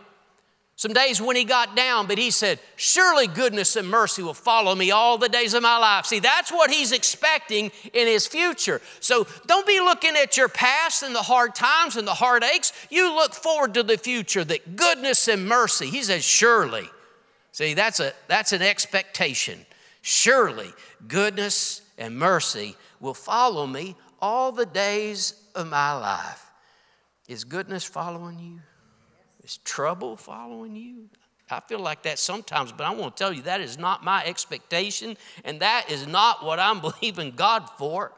Some 0.76 0.92
days 0.92 1.22
when 1.22 1.36
he 1.36 1.44
got 1.44 1.76
down, 1.76 2.08
but 2.08 2.18
he 2.18 2.32
said, 2.32 2.58
Surely 2.74 3.28
goodness 3.28 3.76
and 3.76 3.88
mercy 3.88 4.22
will 4.22 4.34
follow 4.34 4.74
me 4.74 4.90
all 4.90 5.18
the 5.18 5.28
days 5.28 5.54
of 5.54 5.62
my 5.62 5.78
life. 5.78 6.04
See, 6.06 6.18
that's 6.18 6.50
what 6.50 6.70
he's 6.70 6.90
expecting 6.90 7.70
in 7.92 8.08
his 8.08 8.26
future. 8.26 8.80
So 8.98 9.26
don't 9.46 9.66
be 9.68 9.78
looking 9.78 10.16
at 10.16 10.36
your 10.36 10.48
past 10.48 11.04
and 11.04 11.14
the 11.14 11.22
hard 11.22 11.54
times 11.54 11.96
and 11.96 12.08
the 12.08 12.14
heartaches. 12.14 12.72
You 12.90 13.14
look 13.14 13.34
forward 13.34 13.74
to 13.74 13.84
the 13.84 13.96
future 13.96 14.44
that 14.44 14.74
goodness 14.74 15.28
and 15.28 15.46
mercy, 15.46 15.86
he 15.86 16.02
says, 16.02 16.24
Surely. 16.24 16.88
See, 17.52 17.74
that's, 17.74 18.00
a, 18.00 18.12
that's 18.26 18.52
an 18.52 18.62
expectation. 18.62 19.64
Surely 20.02 20.72
goodness 21.06 21.82
and 21.96 22.18
mercy 22.18 22.74
will 22.98 23.14
follow 23.14 23.64
me 23.64 23.94
all 24.20 24.50
the 24.50 24.66
days 24.66 25.34
of 25.54 25.68
my 25.68 25.92
life. 25.92 26.50
Is 27.28 27.44
goodness 27.44 27.84
following 27.84 28.40
you? 28.40 28.60
Is 29.44 29.58
trouble 29.58 30.16
following 30.16 30.74
you? 30.74 31.10
I 31.50 31.60
feel 31.60 31.78
like 31.78 32.02
that 32.04 32.18
sometimes, 32.18 32.72
but 32.72 32.84
I 32.84 32.94
want 32.94 33.16
to 33.16 33.22
tell 33.22 33.32
you 33.32 33.42
that 33.42 33.60
is 33.60 33.78
not 33.78 34.02
my 34.02 34.24
expectation, 34.24 35.16
and 35.44 35.60
that 35.60 35.90
is 35.90 36.06
not 36.06 36.42
what 36.42 36.58
I'm 36.58 36.80
believing 36.80 37.32
God 37.32 37.68
for. 37.78 38.12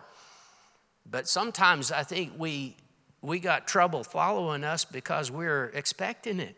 But 1.11 1.29
sometimes 1.29 1.91
I 1.91 2.05
think 2.05 2.33
we, 2.39 2.77
we 3.21 3.41
got 3.41 3.67
trouble 3.67 4.05
following 4.05 4.63
us 4.63 4.85
because 4.85 5.31
we're 5.31 5.67
expecting 5.75 6.39
it. 6.39 6.57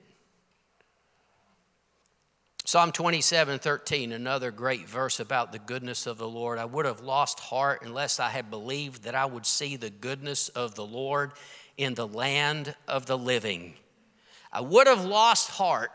Psalm 2.65 2.93
27 2.93 3.61
13, 3.61 4.13
another 4.13 4.51
great 4.51 4.87
verse 4.87 5.21
about 5.21 5.53
the 5.53 5.59
goodness 5.59 6.07
of 6.07 6.19
the 6.19 6.29
Lord. 6.29 6.59
I 6.59 6.67
would 6.67 6.85
have 6.85 7.01
lost 7.01 7.41
heart 7.41 7.81
unless 7.83 8.21
I 8.21 8.29
had 8.29 8.51
believed 8.51 9.05
that 9.05 9.15
I 9.15 9.25
would 9.25 9.47
see 9.47 9.77
the 9.77 9.89
goodness 9.89 10.51
of 10.51 10.75
the 10.75 10.85
Lord 10.85 11.33
in 11.79 11.95
the 11.95 12.07
land 12.07 12.75
of 12.87 13.07
the 13.07 13.17
living. 13.17 13.73
I 14.53 14.61
would 14.61 14.87
have 14.87 15.05
lost 15.05 15.51
heart. 15.51 15.91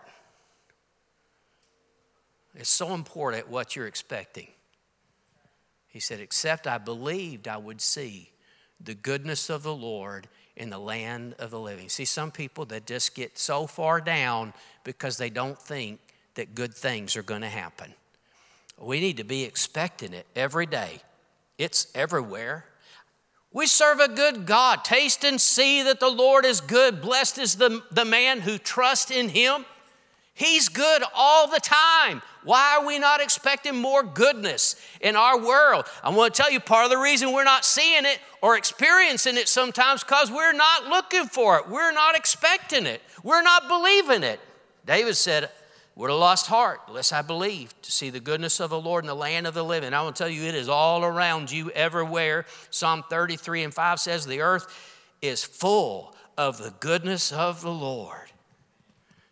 It's 2.55 2.69
so 2.69 2.93
important 2.93 3.49
what 3.49 3.75
you're 3.75 3.87
expecting. 3.87 4.47
He 5.87 5.99
said, 5.99 6.19
Except 6.19 6.67
I 6.67 6.77
believed 6.77 7.47
I 7.47 7.57
would 7.57 7.81
see 7.81 8.31
the 8.79 8.93
goodness 8.93 9.49
of 9.49 9.63
the 9.63 9.73
Lord 9.73 10.27
in 10.55 10.69
the 10.69 10.79
land 10.79 11.35
of 11.39 11.51
the 11.51 11.59
living. 11.59 11.89
See, 11.89 12.05
some 12.05 12.31
people 12.31 12.65
that 12.65 12.85
just 12.85 13.15
get 13.15 13.37
so 13.37 13.65
far 13.65 14.01
down 14.01 14.53
because 14.83 15.17
they 15.17 15.29
don't 15.29 15.59
think 15.59 15.99
that 16.35 16.55
good 16.55 16.73
things 16.73 17.15
are 17.15 17.23
going 17.23 17.41
to 17.41 17.49
happen. 17.49 17.93
We 18.77 18.99
need 18.99 19.17
to 19.17 19.23
be 19.23 19.43
expecting 19.43 20.13
it 20.13 20.25
every 20.35 20.65
day. 20.65 21.01
It's 21.57 21.87
everywhere. 21.95 22.65
We 23.53 23.67
serve 23.67 23.99
a 23.99 24.07
good 24.07 24.47
God. 24.47 24.83
Taste 24.83 25.23
and 25.23 25.39
see 25.39 25.83
that 25.83 25.99
the 25.99 26.09
Lord 26.09 26.43
is 26.43 26.59
good. 26.59 27.01
Blessed 27.01 27.37
is 27.37 27.55
the, 27.55 27.83
the 27.91 28.03
man 28.03 28.41
who 28.41 28.57
trusts 28.57 29.11
in 29.11 29.29
him. 29.29 29.65
He's 30.33 30.67
good 30.67 31.03
all 31.15 31.47
the 31.47 31.59
time. 31.59 32.23
Why 32.43 32.77
are 32.77 32.85
we 32.85 32.97
not 32.97 33.21
expecting 33.21 33.75
more 33.75 34.01
goodness 34.01 34.75
in 34.99 35.15
our 35.15 35.39
world? 35.39 35.85
I 36.03 36.09
want 36.09 36.33
to 36.33 36.41
tell 36.41 36.51
you 36.51 36.59
part 36.59 36.85
of 36.85 36.89
the 36.89 36.97
reason 36.97 37.31
we're 37.31 37.43
not 37.43 37.63
seeing 37.63 38.05
it 38.05 38.19
or 38.41 38.57
experiencing 38.57 39.37
it 39.37 39.47
sometimes 39.47 40.03
because 40.03 40.31
we're 40.31 40.51
not 40.51 40.87
looking 40.87 41.27
for 41.27 41.59
it. 41.59 41.69
We're 41.69 41.93
not 41.93 42.15
expecting 42.15 42.87
it. 42.87 43.01
We're 43.23 43.43
not 43.43 43.67
believing 43.67 44.23
it. 44.23 44.39
David 44.85 45.15
said, 45.15 45.51
would 45.95 46.10
have 46.10 46.19
lost 46.19 46.47
heart 46.47 46.82
unless 46.88 47.12
I 47.12 47.21
believed 47.21 47.82
to 47.84 47.91
see 47.91 48.10
the 48.10 48.19
goodness 48.19 48.60
of 48.60 48.71
the 48.71 48.79
Lord 48.79 49.03
in 49.03 49.08
the 49.08 49.15
land 49.15 49.45
of 49.45 49.53
the 49.53 49.63
living. 49.63 49.93
I 49.93 50.01
will 50.01 50.12
tell 50.12 50.29
you, 50.29 50.43
it 50.43 50.56
is 50.56 50.67
all 50.67 51.03
around 51.03 51.51
you 51.51 51.69
everywhere. 51.71 52.45
Psalm 52.71 53.03
33 53.10 53.63
and 53.63 53.73
5 53.73 53.99
says, 53.99 54.25
The 54.25 54.41
earth 54.41 54.67
is 55.21 55.43
full 55.43 56.15
of 56.38 56.58
the 56.58 56.73
goodness 56.79 57.32
of 57.32 57.62
the 57.62 57.71
Lord. 57.71 58.32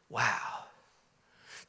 Wow. 0.10 0.38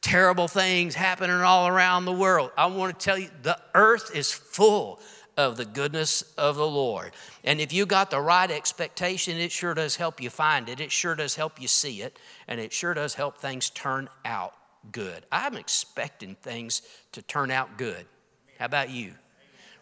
Terrible 0.03 0.49
things 0.49 0.95
happening 0.95 1.37
all 1.37 1.69
around 1.69 2.05
the 2.05 2.13
world. 2.13 2.51
I 2.57 2.67
want 2.67 2.99
to 2.99 3.05
tell 3.05 3.17
you, 3.17 3.31
the 3.43 3.59
earth 3.75 4.15
is 4.15 4.31
full 4.31 5.01
of 5.39 5.57
the 5.57 5.65
goodness 5.65 6.23
of 6.37 6.57
the 6.57 6.67
Lord. 6.67 7.13
And 7.45 7.63
if 7.63 7.73
you 7.73 7.87
got 7.87 8.11
the 8.11 8.21
right 8.21 8.51
expectation, 8.51 9.39
it 9.39 9.51
sure 9.51 9.73
does 9.73 9.97
help 9.97 10.21
you 10.21 10.29
find 10.29 10.69
it. 10.69 10.81
It 10.81 10.93
sure 10.93 11.15
does 11.15 11.37
help 11.37 11.59
you 11.63 11.69
see 11.69 12.03
it. 12.03 12.19
And 12.47 12.61
it 12.61 12.75
sure 12.75 12.93
does 12.93 13.15
help 13.15 13.39
things 13.39 13.71
turn 13.71 14.11
out 14.27 14.53
good. 14.91 15.25
I'm 15.31 15.57
expecting 15.57 16.35
things 16.35 16.83
to 17.13 17.23
turn 17.23 17.51
out 17.51 17.79
good. 17.79 18.07
How 18.59 18.67
about 18.67 18.91
you? 18.91 19.15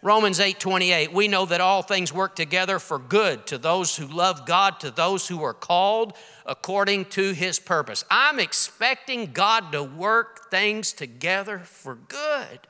Romans 0.02 0.40
8 0.40 0.58
28, 0.58 1.12
we 1.12 1.28
know 1.28 1.44
that 1.44 1.60
all 1.60 1.82
things 1.82 2.12
work 2.12 2.34
together 2.34 2.78
for 2.78 2.98
good 2.98 3.46
to 3.48 3.58
those 3.58 3.96
who 3.96 4.06
love 4.06 4.46
God, 4.46 4.80
to 4.80 4.90
those 4.90 5.28
who 5.28 5.42
are 5.42 5.52
called 5.52 6.14
according 6.46 7.04
to 7.06 7.32
his 7.32 7.58
purpose. 7.58 8.04
I'm 8.10 8.40
expecting 8.40 9.32
God 9.32 9.72
to 9.72 9.82
work 9.82 10.50
things 10.50 10.94
together 10.94 11.58
for 11.58 11.96
good. 11.96 12.60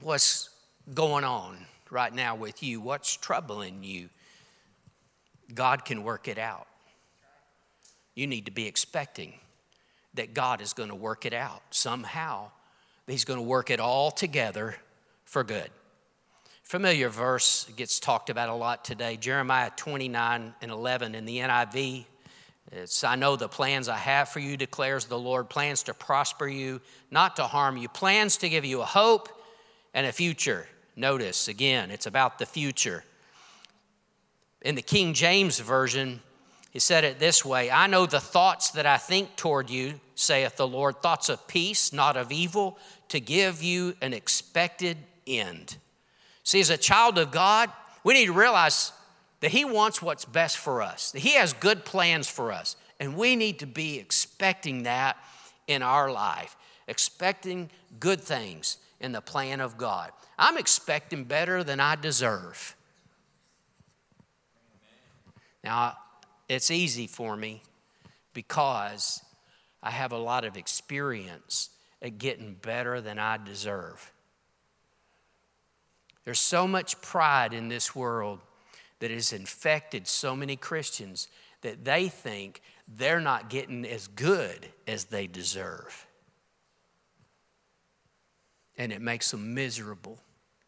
What's 0.00 0.48
going 0.94 1.24
on 1.24 1.58
right 1.90 2.14
now 2.14 2.36
with 2.36 2.62
you? 2.62 2.80
What's 2.80 3.14
troubling 3.14 3.82
you? 3.82 4.08
God 5.54 5.84
can 5.84 6.02
work 6.04 6.26
it 6.26 6.38
out. 6.38 6.66
You 8.14 8.26
need 8.26 8.46
to 8.46 8.52
be 8.52 8.66
expecting 8.66 9.34
that 10.16 10.34
God 10.34 10.60
is 10.60 10.72
going 10.72 10.88
to 10.88 10.94
work 10.94 11.24
it 11.24 11.32
out 11.32 11.62
somehow. 11.70 12.50
He's 13.06 13.24
going 13.24 13.38
to 13.38 13.46
work 13.46 13.70
it 13.70 13.80
all 13.80 14.10
together 14.10 14.76
for 15.24 15.44
good. 15.44 15.70
Familiar 16.62 17.08
verse 17.08 17.70
gets 17.76 18.00
talked 18.00 18.28
about 18.28 18.48
a 18.48 18.54
lot 18.54 18.84
today 18.84 19.16
Jeremiah 19.16 19.70
29 19.76 20.54
and 20.60 20.70
11 20.70 21.14
in 21.14 21.24
the 21.24 21.38
NIV. 21.38 22.06
It's, 22.72 23.04
I 23.04 23.14
know 23.14 23.36
the 23.36 23.48
plans 23.48 23.88
I 23.88 23.96
have 23.96 24.28
for 24.28 24.40
you, 24.40 24.56
declares 24.56 25.04
the 25.04 25.18
Lord 25.18 25.48
plans 25.48 25.84
to 25.84 25.94
prosper 25.94 26.48
you, 26.48 26.80
not 27.12 27.36
to 27.36 27.44
harm 27.44 27.76
you, 27.76 27.88
plans 27.88 28.38
to 28.38 28.48
give 28.48 28.64
you 28.64 28.82
a 28.82 28.84
hope 28.84 29.28
and 29.94 30.06
a 30.06 30.12
future. 30.12 30.66
Notice 30.96 31.46
again, 31.46 31.92
it's 31.92 32.06
about 32.06 32.40
the 32.40 32.46
future. 32.46 33.04
In 34.62 34.74
the 34.74 34.82
King 34.82 35.14
James 35.14 35.60
Version, 35.60 36.20
he 36.72 36.80
said 36.80 37.04
it 37.04 37.20
this 37.20 37.44
way 37.44 37.70
I 37.70 37.86
know 37.86 38.06
the 38.06 38.18
thoughts 38.18 38.70
that 38.70 38.86
I 38.86 38.96
think 38.96 39.36
toward 39.36 39.70
you, 39.70 40.00
saith 40.16 40.56
the 40.56 40.66
Lord, 40.66 41.00
thoughts 41.00 41.28
of 41.28 41.46
peace, 41.46 41.92
not 41.92 42.16
of 42.16 42.32
evil, 42.32 42.78
to 43.10 43.20
give 43.20 43.62
you 43.62 43.94
an 44.00 44.12
expected 44.12 44.96
end. 45.26 45.76
See, 46.42 46.58
as 46.58 46.70
a 46.70 46.76
child 46.76 47.18
of 47.18 47.30
God, 47.30 47.70
we 48.02 48.14
need 48.14 48.26
to 48.26 48.32
realize 48.32 48.92
that 49.40 49.50
He 49.50 49.64
wants 49.64 50.02
what's 50.02 50.24
best 50.24 50.56
for 50.56 50.82
us, 50.82 51.12
that 51.12 51.20
He 51.20 51.34
has 51.34 51.52
good 51.52 51.84
plans 51.84 52.26
for 52.26 52.50
us, 52.50 52.76
and 52.98 53.16
we 53.16 53.36
need 53.36 53.60
to 53.60 53.66
be 53.66 53.98
expecting 53.98 54.84
that 54.84 55.16
in 55.68 55.82
our 55.82 56.10
life, 56.10 56.56
expecting 56.88 57.70
good 58.00 58.20
things 58.20 58.78
in 59.00 59.12
the 59.12 59.20
plan 59.20 59.60
of 59.60 59.76
God. 59.76 60.10
I'm 60.38 60.56
expecting 60.56 61.24
better 61.24 61.62
than 61.62 61.78
I 61.78 61.96
deserve. 61.96 62.74
Now, 65.62 65.96
it's 66.48 66.70
easy 66.70 67.06
for 67.06 67.36
me 67.36 67.62
because 68.32 69.20
I 69.82 69.90
have 69.90 70.12
a 70.12 70.18
lot 70.18 70.44
of 70.44 70.56
experience 70.56 71.70
at 72.02 72.18
getting 72.18 72.54
better 72.54 73.00
than 73.00 73.18
I 73.18 73.36
deserve. 73.36 74.12
There's 76.24 76.40
so 76.40 76.66
much 76.66 77.00
pride 77.00 77.52
in 77.54 77.68
this 77.68 77.94
world 77.94 78.40
that 78.98 79.10
has 79.10 79.32
infected 79.32 80.08
so 80.08 80.34
many 80.34 80.56
Christians 80.56 81.28
that 81.62 81.84
they 81.84 82.08
think 82.08 82.62
they're 82.88 83.20
not 83.20 83.50
getting 83.50 83.84
as 83.84 84.08
good 84.08 84.68
as 84.86 85.04
they 85.04 85.26
deserve. 85.26 86.06
And 88.76 88.92
it 88.92 89.00
makes 89.00 89.30
them 89.30 89.54
miserable 89.54 90.18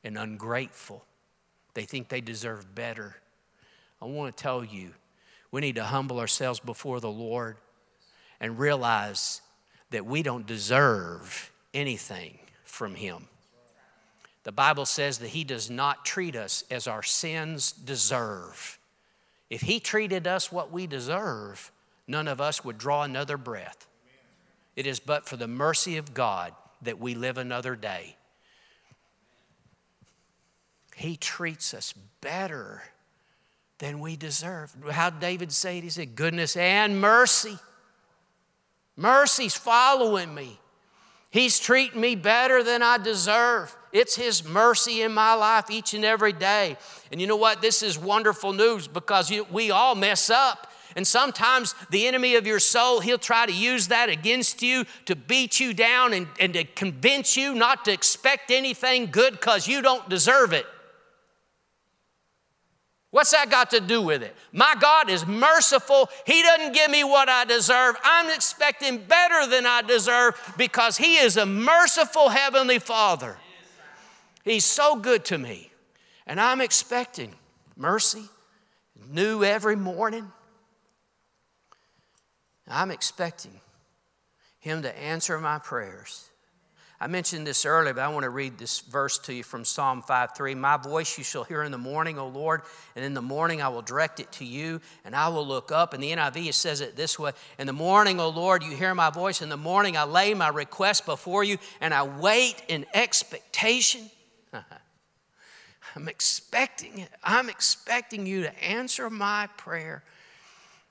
and 0.05 0.17
ungrateful. 0.17 1.05
They 1.75 1.85
think 1.85 2.09
they 2.09 2.21
deserve 2.21 2.75
better. 2.75 3.17
I 4.01 4.07
want 4.07 4.37
to 4.37 4.43
tell 4.43 4.65
you, 4.65 4.95
we 5.51 5.61
need 5.61 5.77
to 5.77 5.85
humble 5.85 6.21
ourselves 6.21 6.61
before 6.61 7.01
the 7.01 7.11
Lord 7.11 7.57
and 8.41 8.59
realize 8.59 9.41
that 9.91 10.07
we 10.07 10.23
don't 10.23 10.47
deserve 10.47 11.51
anything 11.75 12.39
from 12.65 12.95
Him. 12.95 13.29
The 14.45 14.53
Bible 14.53 14.87
says 14.87 15.19
that 15.19 15.29
He 15.29 15.45
does 15.45 15.71
not 15.71 16.05
treat 16.05 16.37
us 16.37 16.65
as 16.71 16.87
our 16.87 17.03
sins 17.03 17.73
deserve. 17.73 18.79
If 19.51 19.63
He 19.63 19.81
treated 19.81 20.27
us 20.27 20.53
what 20.53 20.71
we 20.71 20.87
deserve, 20.87 21.73
none 22.07 22.29
of 22.29 22.41
us 22.41 22.65
would 22.65 22.79
draw 22.79 23.03
another 23.03 23.37
breath. 23.37 23.87
It 24.77 24.87
is 24.87 25.01
but 25.01 25.27
for 25.27 25.37
the 25.37 25.49
mercy 25.49 25.97
of 25.97 26.15
God 26.15 26.53
that 26.83 27.01
we 27.01 27.15
live 27.15 27.39
another 27.39 27.75
day. 27.75 28.17
He 30.95 31.17
treats 31.17 31.75
us 31.75 31.93
better 32.21 32.83
than 33.79 34.01
we 34.01 34.17
deserve. 34.17 34.75
How 34.91 35.11
David 35.11 35.53
said. 35.53 35.83
He 35.83 35.91
said, 35.91 36.17
Goodness 36.17 36.57
and 36.57 37.01
mercy 37.01 37.59
Mercy's 38.99 39.55
following 39.55 40.35
me. 40.35 40.59
He's 41.31 41.61
treating 41.61 42.01
me 42.01 42.17
better 42.17 42.65
than 42.65 42.83
I 42.83 42.99
deserve. 42.99 43.75
It's 43.93 44.17
His 44.17 44.45
mercy 44.45 45.03
in 45.03 45.13
my 45.13 45.35
life 45.35 45.71
each 45.71 45.95
and 45.95 46.05
every 46.05 46.33
day. 46.33 46.77
And 47.13 47.21
you 47.21 47.29
know 47.29 47.37
what? 47.37 47.63
This 47.63 47.83
is 47.83 47.97
wonderful 47.97 48.53
news 48.53 48.89
because 48.89 49.33
we 49.53 49.71
all 49.71 49.95
mess 49.95 50.31
up. 50.31 50.73
And 50.97 51.07
sometimes 51.07 51.77
the 51.91 52.09
enemy 52.09 52.35
of 52.35 52.45
your 52.45 52.59
soul, 52.59 52.99
he'll 52.99 53.19
try 53.19 53.47
to 53.47 53.53
use 53.53 53.87
that 53.87 54.09
against 54.09 54.63
you 54.63 54.85
to 55.05 55.15
beat 55.15 55.61
you 55.61 55.73
down 55.73 56.13
and, 56.13 56.27
and 56.41 56.55
to 56.55 56.65
convince 56.65 57.37
you 57.37 57.55
not 57.55 57.85
to 57.85 57.93
expect 57.93 58.51
anything 58.51 59.07
good 59.07 59.35
because 59.35 59.69
you 59.69 59.81
don't 59.81 60.09
deserve 60.09 60.53
it. 60.53 60.67
What's 63.11 63.31
that 63.31 63.49
got 63.51 63.71
to 63.71 63.81
do 63.81 64.03
with 64.03 64.23
it? 64.23 64.37
My 64.53 64.75
God 64.79 65.09
is 65.09 65.27
merciful. 65.27 66.11
He 66.27 66.43
doesn't 66.43 66.75
give 66.75 66.91
me 66.91 67.05
what 67.05 67.29
I 67.29 67.47
deserve. 67.47 67.97
I'm 68.05 68.29
expecting 68.29 68.99
better 68.99 69.47
than 69.49 69.65
I 69.65 69.81
deserve 69.83 70.35
because 70.59 70.99
He 70.99 71.17
is 71.17 71.39
a 71.39 71.47
merciful 71.47 72.29
Heavenly 72.29 72.79
Father. 72.79 73.39
He's 74.45 74.67
so 74.67 74.97
good 74.97 75.25
to 75.27 75.39
me. 75.39 75.71
And 76.27 76.39
I'm 76.39 76.61
expecting 76.61 77.35
mercy, 77.77 78.25
new 79.11 79.43
every 79.43 79.77
morning. 79.77 80.31
I'm 82.67 82.91
expecting 82.91 83.59
Him 84.59 84.83
to 84.83 84.99
answer 84.99 85.39
my 85.39 85.59
prayers. 85.59 86.28
I 87.01 87.07
mentioned 87.07 87.47
this 87.47 87.65
earlier, 87.65 87.95
but 87.95 88.03
I 88.03 88.09
want 88.09 88.25
to 88.25 88.31
read 88.31 88.59
this 88.59 88.81
verse 88.81 89.19
to 89.19 89.33
you 89.33 89.45
from 89.45 89.65
Psalm 89.65 90.03
5:3. 90.03 90.57
My 90.57 90.77
voice 90.77 91.17
you 91.17 91.23
shall 91.23 91.45
hear 91.45 91.63
in 91.63 91.71
the 91.71 91.79
morning, 91.79 92.19
O 92.19 92.27
Lord, 92.27 92.63
and 92.97 93.05
in 93.05 93.15
the 93.15 93.23
morning 93.23 93.63
I 93.63 93.69
will 93.69 93.83
direct 93.83 94.19
it 94.19 94.33
to 94.33 94.45
you, 94.45 94.81
and 95.05 95.15
I 95.15 95.29
will 95.29 95.47
look 95.47 95.71
up. 95.71 95.95
And 95.95 96.03
the 96.03 96.11
NIV 96.11 96.53
says 96.55 96.81
it 96.81 96.97
this 96.97 97.17
way 97.17 97.33
In 97.57 97.69
the 97.69 97.73
morning, 97.73 98.19
O 98.19 98.29
Lord, 98.29 98.65
you 98.65 98.75
hear 98.75 98.97
my 98.97 99.11
voice. 99.11 99.43
In 99.43 99.49
the 99.49 99.57
morning 99.57 99.97
I 99.97 100.03
lay 100.03 100.35
my 100.35 100.49
request 100.49 101.07
before 101.07 101.45
you, 101.45 101.59
and 101.81 101.95
I 101.95 102.03
wait 102.03 102.61
in 102.67 102.85
expectation. 102.93 104.11
I'm 105.95 106.09
expecting 106.09 106.99
it. 106.99 107.11
I'm 107.23 107.49
expecting 107.49 108.27
you 108.27 108.43
to 108.43 108.65
answer 108.65 109.09
my 109.09 109.49
prayer. 109.57 110.03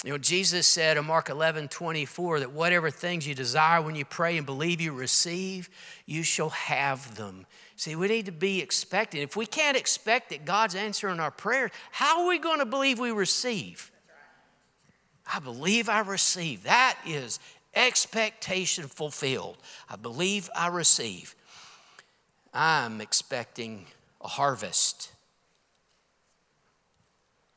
You 0.08 0.13
know, 0.13 0.20
Jesus 0.20 0.65
said 0.67 0.96
in 0.96 1.04
Mark 1.04 1.28
11, 1.28 1.67
24, 1.67 2.39
that 2.39 2.54
whatever 2.54 2.89
things 2.89 3.28
you 3.28 3.36
desire 3.36 3.82
when 3.82 3.93
you 3.93 4.06
pray 4.06 4.38
and 4.38 4.46
believe 4.46 4.80
you 4.80 4.93
receive, 4.93 5.70
you 6.06 6.24
shall 6.24 6.52
have 6.52 7.15
them. 7.17 7.46
See, 7.76 7.93
we 7.98 8.08
need 8.08 8.28
to 8.28 8.32
be 8.32 8.62
expecting. 8.62 9.22
If 9.22 9.36
we 9.36 9.46
can't 9.46 9.76
expect 9.76 10.30
that 10.30 10.46
God's 10.46 10.76
answering 10.76 11.20
our 11.20 11.30
prayers, 11.30 11.72
how 11.91 12.22
are 12.22 12.30
we 12.30 12.39
going 12.39 12.60
to 12.60 12.65
believe 12.65 13.00
we 13.00 13.12
receive? 13.12 13.91
I 15.30 15.39
believe 15.39 15.89
I 15.89 16.00
receive. 16.00 16.63
That 16.63 16.98
is 17.06 17.41
expectation 17.76 18.86
fulfilled. 18.86 19.58
I 19.89 19.98
believe 19.98 20.50
I 20.56 20.70
receive. 20.70 21.36
I'm 22.54 23.02
expecting 23.02 23.88
a 24.22 24.30
harvest. 24.30 25.12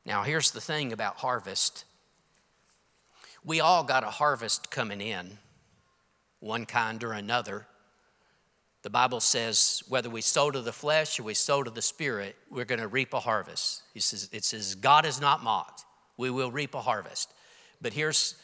Now, 0.04 0.24
here's 0.24 0.50
the 0.50 0.60
thing 0.60 0.92
about 0.92 1.18
harvest 1.18 1.84
we 3.44 3.61
all 3.61 3.85
got 3.85 4.05
a 4.05 4.11
harvest 4.11 4.70
coming 4.70 5.00
in, 5.00 5.38
one 6.40 6.66
kind 6.66 7.03
or 7.03 7.12
another. 7.12 7.66
The 8.83 8.90
Bible 8.90 9.20
says 9.20 9.83
whether 9.88 10.09
we 10.09 10.20
sow 10.20 10.50
to 10.50 10.61
the 10.61 10.72
flesh 10.72 11.18
or 11.18 11.24
we 11.24 11.35
sow 11.35 11.62
to 11.62 11.70
the 11.70 11.83
spirit, 11.83 12.37
we're 12.50 12.64
going 12.64 12.81
to 12.81 12.88
reap 12.88 13.12
a 13.12 13.20
harvest. 13.20 13.83
He 13.92 14.00
says, 14.00 14.29
it 14.33 14.44
says, 14.44 14.74
God 14.74 15.05
is 15.05 15.20
not 15.20 15.42
mocked. 15.42 15.85
We 16.16 16.31
will 16.31 16.50
reap 16.50 16.74
a 16.74 16.81
harvest. 16.81 17.33
But 17.81 17.92
here's 17.92 18.37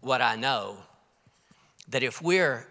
what 0.00 0.22
I 0.22 0.36
know 0.36 0.78
that 1.88 2.02
if 2.02 2.22
we're 2.22 2.66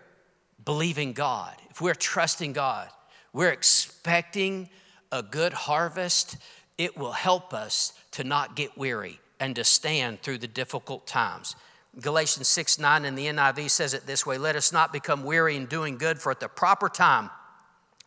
believing 0.63 1.13
God, 1.13 1.55
if 1.69 1.81
we're 1.81 1.93
trusting 1.93 2.53
God, 2.53 2.89
we're 3.33 3.51
expecting 3.51 4.69
a 5.11 5.21
good 5.21 5.53
harvest, 5.53 6.37
it 6.77 6.97
will 6.97 7.11
help 7.11 7.53
us 7.53 7.93
to 8.11 8.23
not 8.23 8.55
get 8.55 8.77
weary 8.77 9.19
and 9.39 9.55
to 9.55 9.63
stand 9.63 10.21
through 10.21 10.37
the 10.37 10.47
difficult 10.47 11.05
times. 11.07 11.55
Galatians 11.99 12.47
6 12.47 12.79
9 12.79 13.05
in 13.05 13.15
the 13.15 13.25
NIV 13.27 13.69
says 13.69 13.93
it 13.93 14.05
this 14.05 14.25
way 14.25 14.37
Let 14.37 14.55
us 14.55 14.71
not 14.71 14.93
become 14.93 15.23
weary 15.23 15.55
in 15.55 15.65
doing 15.65 15.97
good, 15.97 16.19
for 16.19 16.31
at 16.31 16.39
the 16.39 16.47
proper 16.47 16.89
time 16.89 17.29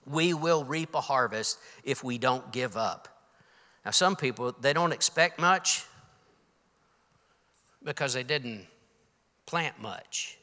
we 0.07 0.35
will 0.35 0.65
reap 0.65 0.95
a 0.95 1.01
harvest 1.01 1.59
if 1.85 2.03
we 2.03 2.19
don't 2.19 2.53
give 2.53 2.77
up. 2.77 3.09
Now, 3.85 3.91
some 3.91 4.17
people, 4.17 4.55
they 4.61 4.73
don't 4.73 4.93
expect 4.93 5.41
much 5.41 5.85
because 7.83 8.15
they 8.15 8.23
didn't 8.23 8.67
plant 9.47 9.81
much, 9.81 10.39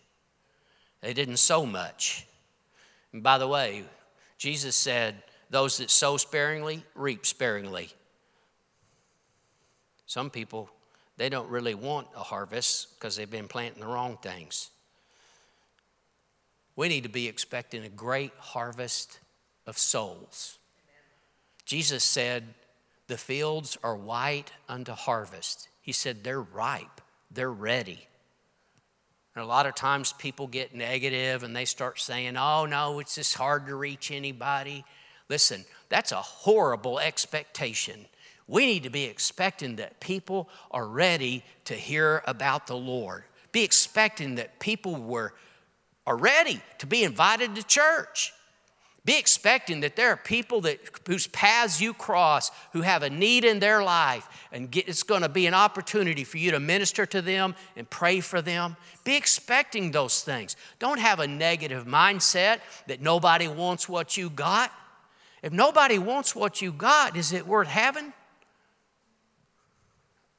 they 1.01 1.13
didn't 1.13 1.37
sow 1.37 1.65
much. 1.65 2.25
And 3.13 3.23
by 3.23 3.37
the 3.37 3.47
way, 3.47 3.83
Jesus 4.37 4.75
said, 4.75 5.23
Those 5.49 5.77
that 5.77 5.89
sow 5.89 6.17
sparingly 6.17 6.83
reap 6.93 7.25
sparingly. 7.25 7.89
Some 10.05 10.29
people, 10.29 10.69
they 11.19 11.27
don't 11.27 11.49
really 11.49 11.75
want 11.75 12.07
a 12.15 12.23
harvest 12.23 12.95
because 12.95 13.17
they've 13.17 13.29
been 13.29 13.49
planting 13.49 13.81
the 13.81 13.87
wrong 13.87 14.17
things. 14.21 14.69
We 16.77 16.87
need 16.87 17.03
to 17.03 17.09
be 17.09 17.27
expecting 17.27 17.83
a 17.83 17.89
great 17.89 18.31
harvest 18.39 19.19
of 19.67 19.77
souls. 19.77 20.57
Jesus 21.65 22.05
said, 22.05 22.45
The 23.07 23.17
fields 23.17 23.77
are 23.83 23.97
white 23.97 24.53
unto 24.69 24.93
harvest. 24.93 25.67
He 25.81 25.91
said, 25.91 26.23
They're 26.23 26.41
ripe, 26.41 27.01
they're 27.29 27.51
ready. 27.51 28.07
And 29.35 29.43
a 29.43 29.47
lot 29.47 29.65
of 29.65 29.75
times 29.75 30.13
people 30.13 30.47
get 30.47 30.73
negative 30.73 31.43
and 31.43 31.53
they 31.53 31.65
start 31.65 31.99
saying, 31.99 32.37
Oh, 32.37 32.65
no, 32.65 32.99
it's 32.99 33.15
just 33.15 33.35
hard 33.35 33.67
to 33.67 33.75
reach 33.75 34.09
anybody. 34.09 34.85
Listen, 35.27 35.65
that's 35.89 36.13
a 36.13 36.15
horrible 36.15 36.97
expectation 36.97 38.05
we 38.49 38.65
need 38.65 38.83
to 38.83 38.89
be 38.89 39.03
expecting 39.03 39.75
that 39.75 39.99
people 39.99 40.49
are 40.71 40.87
ready 40.87 41.43
to 41.65 41.75
hear 41.75 42.23
about 42.25 42.65
the 42.65 42.75
Lord. 42.75 43.23
Be 43.51 43.63
expecting 43.63 44.35
that 44.35 44.59
people 44.59 44.95
were, 44.95 45.33
are 46.07 46.17
ready 46.17 46.59
to 46.79 46.87
be 46.87 47.03
invited 47.03 47.55
to 47.55 47.63
church. 47.63 48.33
Be 49.05 49.17
expecting 49.17 49.81
that 49.81 49.95
there 49.95 50.09
are 50.09 50.17
people 50.17 50.61
that, 50.61 50.79
whose 51.07 51.27
paths 51.27 51.79
you 51.79 51.93
cross 51.93 52.51
who 52.73 52.81
have 52.81 53.03
a 53.03 53.09
need 53.09 53.45
in 53.45 53.59
their 53.59 53.83
life, 53.83 54.27
and 54.51 54.69
get, 54.69 54.89
it's 54.89 55.03
going 55.03 55.21
to 55.21 55.29
be 55.29 55.45
an 55.45 55.53
opportunity 55.53 56.23
for 56.23 56.37
you 56.37 56.51
to 56.51 56.59
minister 56.59 57.05
to 57.05 57.21
them 57.21 57.55
and 57.75 57.87
pray 57.89 58.19
for 58.19 58.41
them. 58.41 58.75
Be 59.03 59.15
expecting 59.15 59.91
those 59.91 60.21
things. 60.21 60.55
Don't 60.79 60.99
have 60.99 61.19
a 61.19 61.27
negative 61.27 61.85
mindset 61.85 62.59
that 62.87 62.99
nobody 62.99 63.47
wants 63.47 63.87
what 63.87 64.17
you 64.17 64.29
got. 64.29 64.71
If 65.43 65.53
nobody 65.53 65.99
wants 65.99 66.35
what 66.35 66.61
you 66.61 66.71
got, 66.71 67.15
is 67.15 67.31
it 67.31 67.47
worth 67.47 67.67
having? 67.67 68.11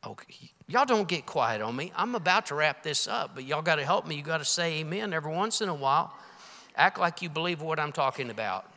Okay, 0.06 0.50
y'all 0.66 0.86
don't 0.86 1.06
get 1.06 1.26
quiet 1.26 1.60
on 1.60 1.76
me. 1.76 1.92
I'm 1.94 2.14
about 2.14 2.46
to 2.46 2.54
wrap 2.54 2.82
this 2.82 3.06
up, 3.06 3.34
but 3.34 3.44
y'all 3.44 3.60
got 3.60 3.76
to 3.76 3.84
help 3.84 4.06
me. 4.06 4.14
You 4.14 4.22
got 4.22 4.38
to 4.38 4.46
say 4.46 4.78
amen 4.78 5.12
every 5.12 5.32
once 5.32 5.60
in 5.60 5.68
a 5.68 5.74
while. 5.74 6.14
Act 6.74 6.98
like 6.98 7.20
you 7.20 7.28
believe 7.28 7.60
what 7.60 7.78
I'm 7.78 7.92
talking 7.92 8.30
about. 8.30 8.70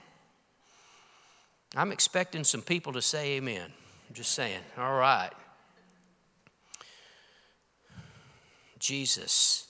I'm 1.76 1.92
expecting 1.92 2.44
some 2.44 2.62
people 2.62 2.92
to 2.94 3.02
say 3.02 3.38
amen. 3.38 3.72
I'm 4.10 4.14
just 4.14 4.34
saying. 4.34 4.60
All 4.78 4.96
right. 4.96 5.32
Jesus, 8.78 9.68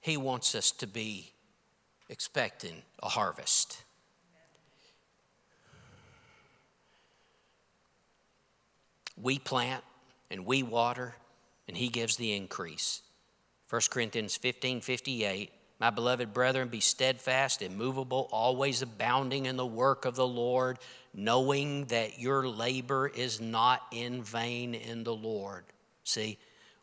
He 0.00 0.16
wants 0.16 0.54
us 0.54 0.70
to 0.72 0.86
be 0.86 1.32
expecting 2.08 2.82
a 3.02 3.08
harvest. 3.10 3.82
We 9.20 9.38
plant 9.38 9.84
and 10.30 10.46
we 10.46 10.62
water, 10.62 11.14
and 11.66 11.76
He 11.76 11.88
gives 11.88 12.16
the 12.16 12.32
increase. 12.32 13.02
1 13.70 13.82
Corinthians 13.90 14.36
15 14.36 14.80
58. 14.80 15.52
My 15.80 15.90
beloved 15.90 16.34
brethren, 16.34 16.68
be 16.68 16.80
steadfast, 16.80 17.62
immovable, 17.62 18.28
always 18.32 18.82
abounding 18.82 19.46
in 19.46 19.56
the 19.56 19.66
work 19.66 20.04
of 20.04 20.16
the 20.16 20.26
Lord, 20.26 20.78
knowing 21.14 21.84
that 21.86 22.18
your 22.18 22.48
labor 22.48 23.06
is 23.06 23.40
not 23.40 23.82
in 23.92 24.24
vain 24.24 24.74
in 24.74 25.04
the 25.04 25.14
Lord. 25.14 25.64
See, 26.02 26.36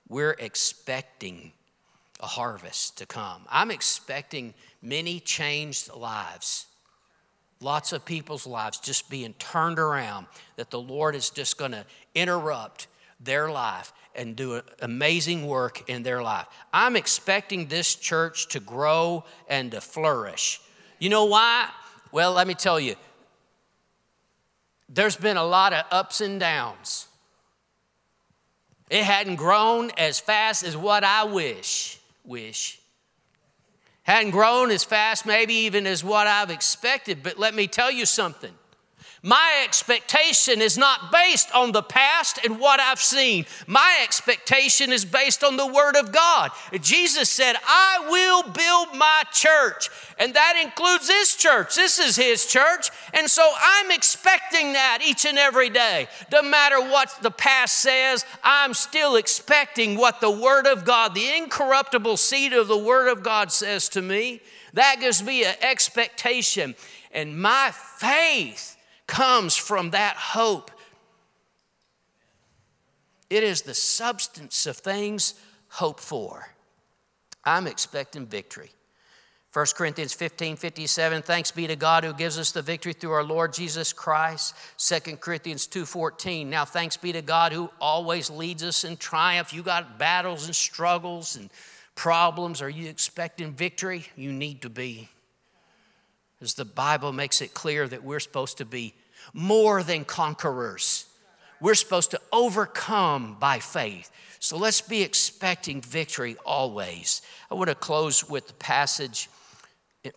we're 0.07 0.37
expecting 0.39 1.51
a 2.21 2.27
harvest 2.27 2.97
to 2.99 3.05
come. 3.05 3.41
I'm 3.49 3.69
expecting 3.69 4.53
many 4.81 5.19
changed 5.19 5.93
lives 5.93 6.67
lots 7.61 7.93
of 7.93 8.05
people's 8.05 8.45
lives 8.45 8.79
just 8.79 9.09
being 9.09 9.33
turned 9.33 9.79
around, 9.79 10.27
that 10.55 10.69
the 10.69 10.79
Lord 10.79 11.15
is 11.15 11.29
just 11.29 11.57
going 11.57 11.71
to 11.71 11.85
interrupt 12.13 12.87
their 13.19 13.49
life 13.49 13.93
and 14.15 14.35
do 14.35 14.61
amazing 14.81 15.47
work 15.47 15.89
in 15.89 16.03
their 16.03 16.21
life. 16.21 16.47
I'm 16.73 16.95
expecting 16.95 17.67
this 17.67 17.95
church 17.95 18.47
to 18.49 18.59
grow 18.59 19.25
and 19.47 19.71
to 19.71 19.81
flourish. 19.81 20.61
You 20.99 21.09
know 21.09 21.25
why? 21.25 21.69
Well, 22.11 22.33
let 22.33 22.47
me 22.47 22.53
tell 22.53 22.79
you, 22.79 22.95
there's 24.87 25.15
been 25.15 25.37
a 25.37 25.43
lot 25.43 25.73
of 25.73 25.85
ups 25.91 26.21
and 26.21 26.39
downs. 26.39 27.07
It 28.89 29.03
hadn't 29.03 29.35
grown 29.37 29.91
as 29.97 30.19
fast 30.19 30.63
as 30.63 30.77
what 30.77 31.03
I 31.03 31.23
wish, 31.23 31.99
wish 32.23 32.79
hadn't 34.05 34.31
grown 34.31 34.71
as 34.71 34.83
fast, 34.83 35.25
maybe 35.25 35.53
even 35.53 35.85
as 35.85 36.03
what 36.03 36.27
I've 36.27 36.49
expected. 36.49 37.21
But 37.21 37.37
let 37.37 37.53
me 37.53 37.67
tell 37.67 37.91
you 37.91 38.05
something 38.05 38.53
my 39.25 39.63
expectation 39.63 40.61
is 40.61 40.77
not 40.77 41.11
based 41.11 41.49
on 41.55 41.71
the 41.71 41.81
past 41.81 42.39
and 42.45 42.59
what 42.59 42.79
I've 42.79 43.01
seen. 43.01 43.47
My 43.65 43.97
expectation 44.03 44.91
is 44.91 45.03
based 45.03 45.43
on 45.43 45.57
the 45.57 45.65
Word 45.65 45.95
of 45.95 46.11
God. 46.11 46.51
Jesus 46.79 47.27
said, 47.27 47.55
I 47.65 48.05
will 48.07 48.43
build 48.43 48.95
my 48.95 49.23
church. 49.33 49.89
And 50.19 50.35
that 50.35 50.61
includes 50.63 51.07
this 51.07 51.35
church. 51.35 51.75
This 51.75 51.97
is 51.97 52.15
His 52.15 52.45
church. 52.45 52.91
And 53.15 53.27
so 53.27 53.51
I'm 53.59 53.89
expecting 53.89 54.73
that 54.73 54.99
each 55.03 55.25
and 55.25 55.39
every 55.39 55.71
day. 55.71 56.07
No 56.31 56.43
matter 56.43 56.79
what 56.79 57.17
the 57.23 57.31
past 57.31 57.79
says, 57.79 58.23
I'm 58.43 58.75
still 58.75 59.15
expecting 59.15 59.97
what 59.97 60.21
the 60.21 60.29
Word 60.29 60.67
of 60.67 60.85
God, 60.85 61.15
the 61.15 61.35
incorruptible 61.35 62.17
seed 62.17 62.53
of 62.53 62.67
the 62.67 62.77
Word 62.77 63.07
of 63.07 63.23
God, 63.23 63.51
says 63.51 63.89
to 63.89 64.03
me. 64.03 64.41
That 64.73 64.97
gives 64.99 65.23
me 65.23 65.45
an 65.45 65.55
expectation. 65.61 66.75
And 67.11 67.41
my 67.41 67.71
faith 67.73 68.74
comes 69.07 69.55
from 69.55 69.91
that 69.91 70.15
hope. 70.15 70.71
It 73.29 73.43
is 73.43 73.63
the 73.63 73.73
substance 73.73 74.65
of 74.65 74.77
things 74.77 75.33
hoped 75.69 75.99
for. 75.99 76.47
I'm 77.43 77.67
expecting 77.67 78.25
victory. 78.25 78.71
1 79.53 79.65
Corinthians 79.77 80.13
15 80.13 80.57
57, 80.57 81.21
thanks 81.21 81.49
be 81.49 81.65
to 81.65 81.77
God 81.77 82.03
who 82.03 82.13
gives 82.13 82.37
us 82.37 82.51
the 82.51 82.61
victory 82.61 82.91
through 82.91 83.13
our 83.13 83.23
Lord 83.23 83.53
Jesus 83.53 83.93
Christ. 83.93 84.53
2 84.77 85.15
Corinthians 85.15 85.65
2 85.65 85.85
14, 85.85 86.49
now 86.49 86.65
thanks 86.65 86.97
be 86.97 87.13
to 87.13 87.21
God 87.21 87.53
who 87.53 87.69
always 87.79 88.29
leads 88.29 88.63
us 88.63 88.83
in 88.83 88.97
triumph. 88.97 89.53
You 89.53 89.63
got 89.63 89.97
battles 89.97 90.45
and 90.45 90.55
struggles 90.55 91.37
and 91.37 91.49
problems. 91.95 92.61
Are 92.61 92.69
you 92.69 92.89
expecting 92.89 93.53
victory? 93.53 94.07
You 94.17 94.33
need 94.33 94.61
to 94.63 94.69
be 94.69 95.07
as 96.41 96.55
the 96.55 96.65
Bible 96.65 97.13
makes 97.13 97.41
it 97.41 97.53
clear 97.53 97.87
that 97.87 98.03
we're 98.03 98.19
supposed 98.19 98.57
to 98.57 98.65
be 98.65 98.93
more 99.33 99.83
than 99.83 100.05
conquerors. 100.05 101.05
We're 101.61 101.75
supposed 101.75 102.11
to 102.11 102.21
overcome 102.31 103.37
by 103.39 103.59
faith. 103.59 104.11
So 104.39 104.57
let's 104.57 104.81
be 104.81 105.01
expecting 105.01 105.81
victory 105.81 106.35
always. 106.45 107.21
I 107.49 107.55
want 107.55 107.69
to 107.69 107.75
close 107.75 108.29
with 108.29 108.47
the 108.47 108.53
passage 108.53 109.29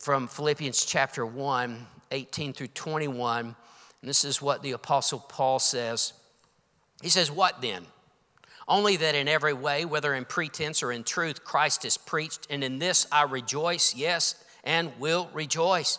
from 0.00 0.28
Philippians 0.28 0.84
chapter 0.84 1.24
1, 1.24 1.86
18 2.10 2.52
through 2.52 2.66
21. 2.68 3.46
And 3.46 3.54
this 4.02 4.24
is 4.24 4.42
what 4.42 4.62
the 4.62 4.72
Apostle 4.72 5.20
Paul 5.20 5.58
says. 5.58 6.12
He 7.02 7.08
says, 7.08 7.30
What 7.30 7.62
then? 7.62 7.86
Only 8.66 8.96
that 8.98 9.14
in 9.14 9.28
every 9.28 9.54
way, 9.54 9.86
whether 9.86 10.14
in 10.14 10.26
pretense 10.26 10.82
or 10.82 10.92
in 10.92 11.02
truth, 11.02 11.42
Christ 11.42 11.86
is 11.86 11.96
preached, 11.96 12.46
and 12.50 12.62
in 12.62 12.78
this 12.78 13.06
I 13.10 13.22
rejoice, 13.22 13.94
yes, 13.94 14.34
and 14.62 14.92
will 14.98 15.30
rejoice. 15.32 15.98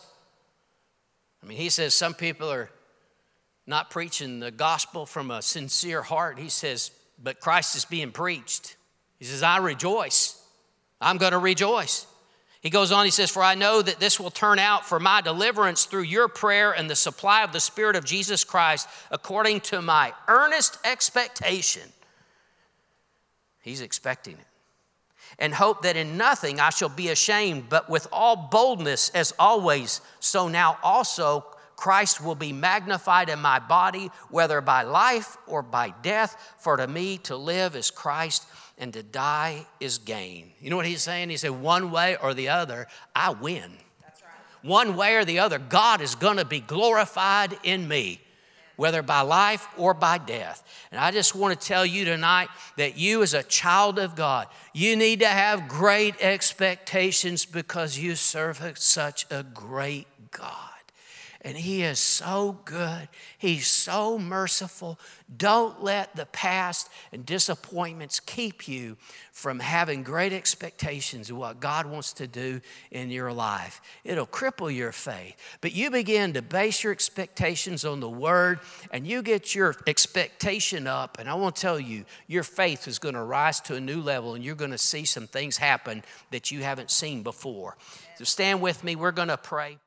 I 1.41 1.47
mean, 1.47 1.57
he 1.57 1.69
says 1.69 1.95
some 1.95 2.13
people 2.13 2.51
are 2.51 2.69
not 3.69 3.91
preaching 3.91 4.39
the 4.39 4.49
gospel 4.49 5.05
from 5.05 5.29
a 5.29 5.43
sincere 5.43 6.01
heart. 6.01 6.39
He 6.39 6.49
says, 6.49 6.89
but 7.21 7.39
Christ 7.39 7.75
is 7.75 7.85
being 7.85 8.11
preached. 8.11 8.75
He 9.19 9.25
says, 9.25 9.43
I 9.43 9.57
rejoice. 9.57 10.41
I'm 10.99 11.17
going 11.17 11.33
to 11.33 11.37
rejoice. 11.37 12.07
He 12.61 12.71
goes 12.71 12.91
on, 12.91 13.05
he 13.05 13.11
says, 13.11 13.29
For 13.29 13.43
I 13.43 13.53
know 13.53 13.81
that 13.81 13.99
this 13.99 14.19
will 14.19 14.31
turn 14.31 14.57
out 14.57 14.87
for 14.87 14.99
my 14.99 15.21
deliverance 15.21 15.85
through 15.85 16.01
your 16.01 16.27
prayer 16.27 16.71
and 16.71 16.89
the 16.89 16.95
supply 16.95 17.43
of 17.43 17.53
the 17.53 17.59
Spirit 17.59 17.95
of 17.95 18.05
Jesus 18.05 18.43
Christ 18.43 18.87
according 19.11 19.61
to 19.61 19.83
my 19.83 20.13
earnest 20.27 20.79
expectation. 20.83 21.83
He's 23.61 23.81
expecting 23.81 24.33
it. 24.33 24.47
And 25.37 25.53
hope 25.53 25.83
that 25.83 25.95
in 25.95 26.17
nothing 26.17 26.59
I 26.59 26.71
shall 26.71 26.89
be 26.89 27.09
ashamed, 27.09 27.69
but 27.69 27.87
with 27.87 28.07
all 28.11 28.49
boldness 28.51 29.09
as 29.11 29.31
always, 29.37 30.01
so 30.19 30.47
now 30.47 30.79
also 30.81 31.45
Christ 31.79 32.21
will 32.21 32.35
be 32.35 32.51
magnified 32.51 33.29
in 33.29 33.39
my 33.39 33.57
body, 33.57 34.11
whether 34.29 34.59
by 34.59 34.81
life 34.81 35.37
or 35.47 35.61
by 35.61 35.93
death. 36.01 36.35
For 36.59 36.75
to 36.75 36.85
me 36.85 37.19
to 37.19 37.37
live 37.37 37.73
is 37.73 37.89
Christ 37.89 38.45
and 38.77 38.91
to 38.91 39.01
die 39.01 39.65
is 39.79 39.97
gain. 39.97 40.51
You 40.59 40.71
know 40.71 40.75
what 40.75 40.87
he's 40.87 41.01
saying? 41.01 41.29
He 41.29 41.37
said, 41.37 41.51
one 41.51 41.89
way 41.89 42.17
or 42.21 42.33
the 42.33 42.49
other, 42.49 42.87
I 43.15 43.29
win. 43.29 43.71
That's 44.01 44.21
right. 44.21 44.29
One 44.61 44.97
way 44.97 45.15
or 45.15 45.23
the 45.23 45.39
other, 45.39 45.57
God 45.57 46.01
is 46.01 46.15
going 46.15 46.35
to 46.35 46.43
be 46.43 46.59
glorified 46.59 47.57
in 47.63 47.87
me, 47.87 48.19
whether 48.75 49.01
by 49.01 49.21
life 49.21 49.65
or 49.77 49.93
by 49.93 50.17
death. 50.17 50.61
And 50.91 50.99
I 50.99 51.11
just 51.11 51.33
want 51.33 51.57
to 51.57 51.65
tell 51.65 51.85
you 51.85 52.03
tonight 52.03 52.49
that 52.75 52.97
you, 52.97 53.23
as 53.23 53.33
a 53.33 53.43
child 53.43 53.99
of 53.99 54.17
God, 54.17 54.47
you 54.73 54.97
need 54.97 55.21
to 55.21 55.27
have 55.27 55.69
great 55.69 56.15
expectations 56.19 57.45
because 57.45 57.97
you 57.97 58.15
serve 58.15 58.61
such 58.75 59.25
a 59.31 59.43
great 59.43 60.07
God. 60.31 60.68
And 61.41 61.55
He 61.55 61.83
is 61.83 61.99
so 61.99 62.59
good. 62.65 63.07
He's 63.37 63.65
so 63.65 64.19
merciful. 64.19 64.99
Don't 65.35 65.81
let 65.81 66.15
the 66.15 66.25
past 66.25 66.89
and 67.13 67.25
disappointments 67.25 68.19
keep 68.19 68.67
you 68.67 68.97
from 69.31 69.59
having 69.59 70.03
great 70.03 70.33
expectations 70.33 71.29
of 71.29 71.37
what 71.37 71.61
God 71.61 71.85
wants 71.85 72.11
to 72.13 72.27
do 72.27 72.59
in 72.91 73.09
your 73.09 73.31
life. 73.31 73.79
It'll 74.03 74.27
cripple 74.27 74.73
your 74.73 74.91
faith. 74.91 75.35
But 75.61 75.73
you 75.73 75.89
begin 75.89 76.33
to 76.33 76.41
base 76.41 76.83
your 76.83 76.91
expectations 76.91 77.85
on 77.85 78.01
the 78.01 78.09
Word 78.09 78.59
and 78.91 79.07
you 79.07 79.21
get 79.21 79.55
your 79.55 79.75
expectation 79.87 80.87
up. 80.87 81.19
And 81.19 81.29
I 81.29 81.35
want 81.35 81.55
to 81.55 81.61
tell 81.61 81.79
you, 81.79 82.03
your 82.27 82.43
faith 82.43 82.85
is 82.85 82.99
going 82.99 83.15
to 83.15 83.23
rise 83.23 83.61
to 83.61 83.75
a 83.75 83.79
new 83.79 84.01
level 84.01 84.35
and 84.35 84.43
you're 84.43 84.55
going 84.55 84.71
to 84.71 84.77
see 84.77 85.05
some 85.05 85.27
things 85.27 85.55
happen 85.55 86.03
that 86.31 86.51
you 86.51 86.63
haven't 86.63 86.91
seen 86.91 87.23
before. 87.23 87.77
So 88.17 88.25
stand 88.25 88.61
with 88.61 88.83
me. 88.83 88.97
We're 88.97 89.11
going 89.11 89.29
to 89.29 89.37
pray. 89.37 89.77